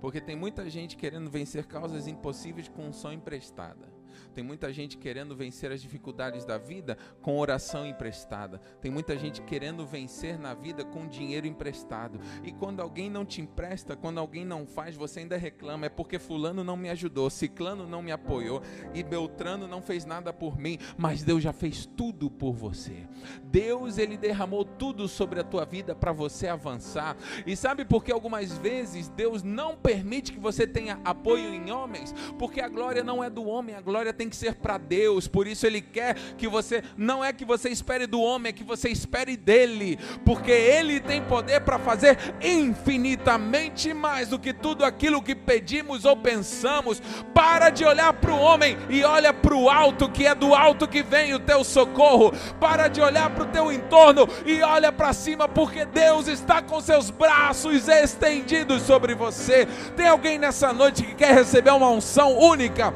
Porque 0.00 0.20
tem 0.20 0.36
muita 0.36 0.68
gente 0.68 0.96
querendo 0.96 1.30
vencer 1.30 1.66
causas 1.66 2.06
impossíveis 2.06 2.68
com 2.68 2.88
um 2.88 2.92
som 2.92 3.12
emprestada. 3.12 3.97
Tem 4.34 4.44
muita 4.44 4.72
gente 4.72 4.96
querendo 4.96 5.34
vencer 5.34 5.72
as 5.72 5.80
dificuldades 5.80 6.44
da 6.44 6.58
vida 6.58 6.96
com 7.20 7.38
oração 7.38 7.86
emprestada. 7.86 8.58
Tem 8.80 8.90
muita 8.90 9.16
gente 9.18 9.42
querendo 9.42 9.86
vencer 9.86 10.38
na 10.38 10.54
vida 10.54 10.84
com 10.84 11.06
dinheiro 11.06 11.46
emprestado. 11.46 12.20
E 12.42 12.52
quando 12.52 12.80
alguém 12.80 13.10
não 13.10 13.24
te 13.24 13.40
empresta, 13.40 13.96
quando 13.96 14.18
alguém 14.18 14.44
não 14.44 14.66
faz, 14.66 14.94
você 14.96 15.20
ainda 15.20 15.36
reclama. 15.36 15.86
É 15.86 15.88
porque 15.88 16.18
Fulano 16.18 16.62
não 16.62 16.76
me 16.76 16.90
ajudou, 16.90 17.30
Ciclano 17.30 17.86
não 17.86 18.02
me 18.02 18.12
apoiou 18.12 18.62
e 18.94 19.02
Beltrano 19.02 19.66
não 19.66 19.82
fez 19.82 20.04
nada 20.04 20.32
por 20.32 20.58
mim. 20.58 20.78
Mas 20.96 21.22
Deus 21.22 21.42
já 21.42 21.52
fez 21.52 21.86
tudo 21.86 22.30
por 22.30 22.52
você. 22.52 23.06
Deus, 23.44 23.98
Ele 23.98 24.16
derramou 24.16 24.64
tudo 24.64 25.08
sobre 25.08 25.40
a 25.40 25.44
tua 25.44 25.64
vida 25.64 25.94
para 25.94 26.12
você 26.12 26.48
avançar. 26.48 27.16
E 27.46 27.56
sabe 27.56 27.84
por 27.84 28.04
que 28.04 28.12
algumas 28.12 28.56
vezes 28.58 29.08
Deus 29.08 29.42
não 29.42 29.76
permite 29.76 30.32
que 30.32 30.40
você 30.40 30.66
tenha 30.66 31.00
apoio 31.04 31.52
em 31.52 31.70
homens? 31.70 32.14
Porque 32.38 32.60
a 32.60 32.68
glória 32.68 33.02
não 33.02 33.22
é 33.22 33.30
do 33.30 33.44
homem, 33.44 33.74
a 33.74 33.80
glória 33.80 34.07
tem 34.12 34.28
que 34.28 34.36
ser 34.36 34.54
para 34.54 34.78
Deus. 34.78 35.26
Por 35.28 35.46
isso 35.46 35.66
ele 35.66 35.80
quer 35.80 36.14
que 36.36 36.48
você 36.48 36.82
não 36.96 37.24
é 37.24 37.32
que 37.32 37.44
você 37.44 37.68
espere 37.68 38.06
do 38.06 38.20
homem, 38.20 38.50
é 38.50 38.52
que 38.52 38.64
você 38.64 38.88
espere 38.88 39.36
dele, 39.36 39.98
porque 40.24 40.50
ele 40.50 41.00
tem 41.00 41.22
poder 41.22 41.60
para 41.60 41.78
fazer 41.78 42.18
infinitamente 42.40 43.92
mais 43.92 44.28
do 44.28 44.38
que 44.38 44.52
tudo 44.52 44.84
aquilo 44.84 45.22
que 45.22 45.34
pedimos 45.34 46.04
ou 46.04 46.16
pensamos. 46.16 47.00
Para 47.34 47.70
de 47.70 47.84
olhar 47.84 48.12
para 48.12 48.32
o 48.32 48.38
homem 48.38 48.76
e 48.88 49.04
olha 49.04 49.32
para 49.32 49.54
o 49.54 49.68
alto, 49.68 50.08
que 50.08 50.26
é 50.26 50.34
do 50.34 50.54
alto 50.54 50.88
que 50.88 51.02
vem 51.02 51.34
o 51.34 51.40
teu 51.40 51.62
socorro. 51.64 52.32
Para 52.60 52.88
de 52.88 53.00
olhar 53.00 53.30
para 53.30 53.44
o 53.44 53.48
teu 53.48 53.72
entorno 53.72 54.28
e 54.44 54.62
olha 54.62 54.90
para 54.92 55.12
cima, 55.12 55.48
porque 55.48 55.84
Deus 55.84 56.28
está 56.28 56.62
com 56.62 56.80
seus 56.80 57.10
braços 57.10 57.88
estendidos 57.88 58.82
sobre 58.82 59.14
você. 59.14 59.66
Tem 59.96 60.06
alguém 60.06 60.38
nessa 60.38 60.72
noite 60.72 61.02
que 61.02 61.14
quer 61.14 61.34
receber 61.34 61.70
uma 61.70 61.90
unção 61.90 62.38
única, 62.38 62.92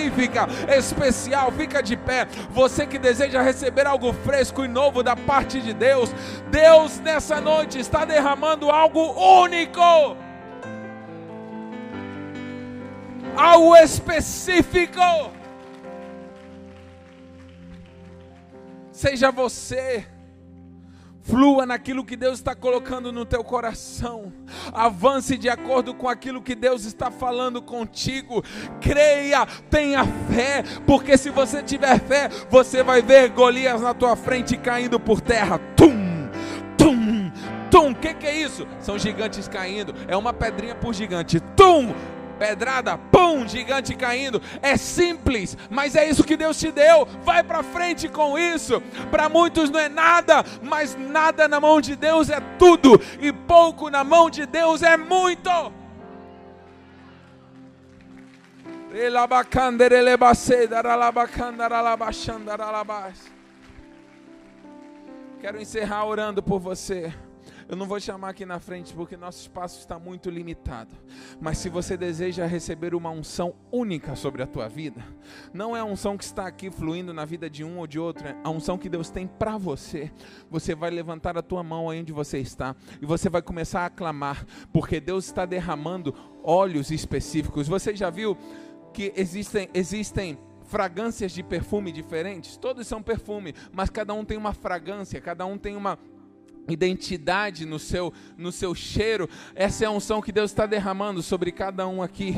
específica? 0.00 0.48
especial, 0.76 1.52
fica 1.52 1.82
de 1.82 1.96
pé. 1.96 2.26
Você 2.50 2.86
que 2.86 2.98
deseja 2.98 3.42
receber 3.42 3.86
algo 3.86 4.12
fresco 4.12 4.64
e 4.64 4.68
novo 4.68 5.02
da 5.02 5.14
parte 5.14 5.60
de 5.60 5.74
Deus, 5.74 6.10
Deus 6.50 6.98
nessa 7.00 7.40
noite 7.40 7.78
está 7.78 8.04
derramando 8.04 8.70
algo 8.70 9.12
único. 9.42 10.16
Algo 13.36 13.76
específico. 13.76 15.00
Seja 18.92 19.30
você 19.30 20.06
Flua 21.22 21.66
naquilo 21.66 22.04
que 22.04 22.16
Deus 22.16 22.38
está 22.38 22.54
colocando 22.54 23.12
no 23.12 23.24
teu 23.24 23.44
coração. 23.44 24.32
Avance 24.72 25.36
de 25.36 25.48
acordo 25.48 25.94
com 25.94 26.08
aquilo 26.08 26.42
que 26.42 26.54
Deus 26.54 26.84
está 26.84 27.10
falando 27.10 27.60
contigo. 27.60 28.42
Creia, 28.80 29.46
tenha 29.68 30.04
fé, 30.04 30.64
porque 30.86 31.16
se 31.16 31.30
você 31.30 31.62
tiver 31.62 32.00
fé, 32.00 32.28
você 32.48 32.82
vai 32.82 33.02
ver 33.02 33.28
Golias 33.30 33.80
na 33.80 33.92
tua 33.92 34.16
frente 34.16 34.56
caindo 34.56 34.98
por 34.98 35.20
terra. 35.20 35.58
Tum, 35.76 36.28
tum, 36.76 37.30
tum. 37.70 37.90
O 37.90 37.94
que, 37.94 38.14
que 38.14 38.26
é 38.26 38.34
isso? 38.34 38.66
São 38.80 38.98
gigantes 38.98 39.46
caindo. 39.46 39.94
É 40.08 40.16
uma 40.16 40.32
pedrinha 40.32 40.74
por 40.74 40.94
gigante. 40.94 41.38
Tum 41.54 41.94
pedrada, 42.40 42.96
pum, 42.96 43.46
gigante 43.46 43.94
caindo. 43.94 44.40
É 44.62 44.78
simples, 44.78 45.58
mas 45.68 45.94
é 45.94 46.08
isso 46.08 46.24
que 46.24 46.38
Deus 46.38 46.58
te 46.58 46.72
deu. 46.72 47.06
Vai 47.22 47.44
para 47.44 47.62
frente 47.62 48.08
com 48.08 48.38
isso. 48.38 48.80
Para 49.10 49.28
muitos 49.28 49.68
não 49.68 49.78
é 49.78 49.90
nada, 49.90 50.42
mas 50.62 50.96
nada 50.96 51.46
na 51.46 51.60
mão 51.60 51.82
de 51.82 51.94
Deus 51.94 52.30
é 52.30 52.40
tudo, 52.58 52.98
e 53.20 53.30
pouco 53.30 53.90
na 53.90 54.02
mão 54.02 54.30
de 54.30 54.46
Deus 54.46 54.82
é 54.82 54.96
muito. 54.96 55.50
Quero 65.40 65.60
encerrar 65.60 66.06
orando 66.06 66.42
por 66.42 66.58
você. 66.58 67.12
Eu 67.70 67.76
não 67.76 67.86
vou 67.86 68.00
chamar 68.00 68.30
aqui 68.30 68.44
na 68.44 68.58
frente 68.58 68.92
porque 68.92 69.16
nosso 69.16 69.42
espaço 69.42 69.78
está 69.78 69.96
muito 69.96 70.28
limitado. 70.28 70.90
Mas 71.40 71.58
se 71.58 71.68
você 71.68 71.96
deseja 71.96 72.44
receber 72.44 72.96
uma 72.96 73.10
unção 73.10 73.54
única 73.70 74.16
sobre 74.16 74.42
a 74.42 74.46
tua 74.46 74.66
vida, 74.66 75.00
não 75.54 75.76
é 75.76 75.78
a 75.78 75.84
unção 75.84 76.18
que 76.18 76.24
está 76.24 76.48
aqui 76.48 76.68
fluindo 76.68 77.14
na 77.14 77.24
vida 77.24 77.48
de 77.48 77.62
um 77.62 77.78
ou 77.78 77.86
de 77.86 77.96
outro, 77.96 78.26
é 78.26 78.36
a 78.42 78.50
unção 78.50 78.76
que 78.76 78.88
Deus 78.88 79.08
tem 79.08 79.24
para 79.24 79.56
você. 79.56 80.10
Você 80.50 80.74
vai 80.74 80.90
levantar 80.90 81.38
a 81.38 81.42
tua 81.42 81.62
mão 81.62 81.88
aí 81.88 82.00
onde 82.00 82.12
você 82.12 82.38
está 82.38 82.74
e 83.00 83.06
você 83.06 83.28
vai 83.28 83.40
começar 83.40 83.86
a 83.86 83.90
clamar, 83.90 84.44
porque 84.72 84.98
Deus 84.98 85.26
está 85.26 85.46
derramando 85.46 86.12
óleos 86.42 86.90
específicos. 86.90 87.68
Você 87.68 87.94
já 87.94 88.10
viu 88.10 88.36
que 88.92 89.12
existem 89.14 89.70
existem 89.72 90.36
fragrâncias 90.64 91.30
de 91.30 91.44
perfume 91.44 91.92
diferentes? 91.92 92.56
Todos 92.56 92.84
são 92.88 93.00
perfume, 93.00 93.54
mas 93.72 93.90
cada 93.90 94.12
um 94.12 94.24
tem 94.24 94.36
uma 94.36 94.52
fragrância, 94.52 95.20
cada 95.20 95.46
um 95.46 95.56
tem 95.56 95.76
uma 95.76 95.96
identidade, 96.68 97.64
no 97.66 97.78
seu, 97.78 98.12
no 98.36 98.52
seu 98.52 98.74
cheiro. 98.74 99.28
Essa 99.54 99.84
é 99.84 99.86
a 99.86 99.90
unção 99.90 100.20
que 100.20 100.32
Deus 100.32 100.50
está 100.50 100.66
derramando 100.66 101.22
sobre 101.22 101.52
cada 101.52 101.86
um 101.86 102.02
aqui. 102.02 102.34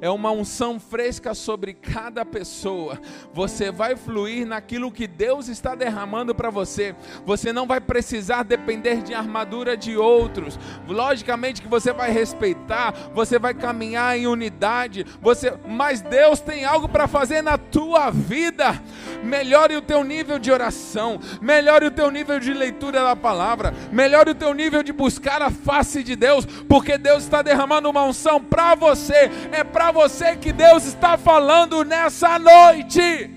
É 0.00 0.10
uma 0.10 0.30
unção 0.30 0.78
fresca 0.78 1.34
sobre 1.34 1.74
cada 1.74 2.24
pessoa. 2.24 3.00
Você 3.32 3.70
vai 3.70 3.96
fluir 3.96 4.46
naquilo 4.46 4.92
que 4.92 5.06
Deus 5.06 5.48
está 5.48 5.74
derramando 5.74 6.34
para 6.34 6.50
você. 6.50 6.94
Você 7.24 7.52
não 7.52 7.66
vai 7.66 7.80
precisar 7.80 8.42
depender 8.42 9.02
de 9.02 9.14
armadura 9.14 9.76
de 9.76 9.96
outros. 9.96 10.58
Logicamente 10.86 11.62
que 11.62 11.68
você 11.68 11.92
vai 11.92 12.10
respeitar, 12.10 12.92
você 13.14 13.38
vai 13.38 13.54
caminhar 13.54 14.18
em 14.18 14.26
unidade. 14.26 15.04
Você, 15.20 15.52
mas 15.68 16.00
Deus 16.00 16.40
tem 16.40 16.64
algo 16.64 16.88
para 16.88 17.06
fazer 17.06 17.42
na 17.42 17.58
tua 17.58 18.10
vida. 18.10 18.80
Melhore 19.26 19.76
o 19.76 19.82
teu 19.82 20.02
nível 20.04 20.38
de 20.38 20.50
oração, 20.50 21.20
melhore 21.40 21.86
o 21.86 21.90
teu 21.90 22.10
nível 22.10 22.38
de 22.40 22.52
leitura 22.52 23.02
da 23.02 23.16
palavra 23.16 23.74
melhore 23.92 24.30
o 24.30 24.34
teu 24.34 24.52
nível 24.52 24.82
de 24.82 24.92
buscar 24.92 25.42
a 25.42 25.50
face 25.50 26.02
de 26.02 26.16
Deus, 26.16 26.44
porque 26.44 26.98
Deus 26.98 27.24
está 27.24 27.42
derramando 27.42 27.88
uma 27.88 28.04
unção 28.04 28.42
para 28.42 28.74
você, 28.74 29.30
é 29.52 29.64
para 29.64 29.90
você 29.90 30.36
que 30.36 30.52
Deus 30.52 30.84
está 30.84 31.16
falando 31.16 31.84
nessa 31.84 32.38
noite. 32.38 33.30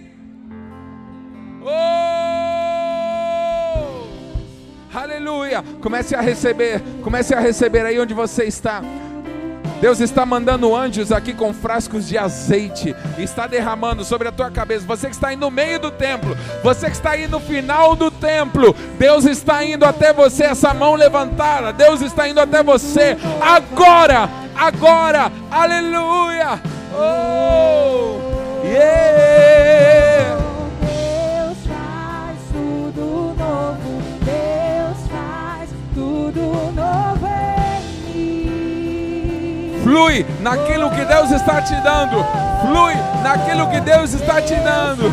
Oh! 1.61 2.19
Aleluia! 4.93 5.63
Comece 5.81 6.15
a 6.15 6.21
receber, 6.21 6.81
comece 7.03 7.33
a 7.33 7.39
receber 7.39 7.85
aí 7.85 7.99
onde 7.99 8.13
você 8.13 8.45
está. 8.45 8.81
Deus 9.81 9.99
está 9.99 10.25
mandando 10.25 10.75
anjos 10.75 11.11
aqui 11.11 11.33
com 11.33 11.53
frascos 11.53 12.07
de 12.07 12.17
azeite, 12.17 12.95
está 13.17 13.47
derramando 13.47 14.03
sobre 14.03 14.27
a 14.27 14.31
tua 14.31 14.51
cabeça. 14.51 14.85
Você 14.85 15.07
que 15.07 15.15
está 15.15 15.29
aí 15.29 15.35
no 15.35 15.49
meio 15.49 15.79
do 15.79 15.91
templo, 15.91 16.37
você 16.63 16.87
que 16.87 16.95
está 16.95 17.11
aí 17.11 17.27
no 17.27 17.39
final 17.39 17.95
do 17.95 18.11
templo, 18.11 18.75
Deus 18.97 19.25
está 19.25 19.63
indo 19.63 19.85
até 19.85 20.11
você, 20.11 20.43
essa 20.43 20.73
mão 20.73 20.95
levantada, 20.95 21.71
Deus 21.71 22.01
está 22.01 22.27
indo 22.27 22.39
até 22.39 22.61
você 22.61 23.17
agora, 23.41 24.29
agora, 24.55 25.31
aleluia. 25.49 26.59
Oh, 26.93 28.65
yeah. 28.65 29.78
Flui 39.89 40.23
naquilo 40.41 40.91
que 40.91 41.03
Deus 41.03 41.31
está 41.31 41.63
te 41.63 41.73
dando. 41.81 42.23
Flui 42.61 42.93
naquilo 43.23 43.67
que 43.71 43.81
Deus 43.81 44.13
está 44.13 44.39
te 44.39 44.53
dando. 44.57 45.11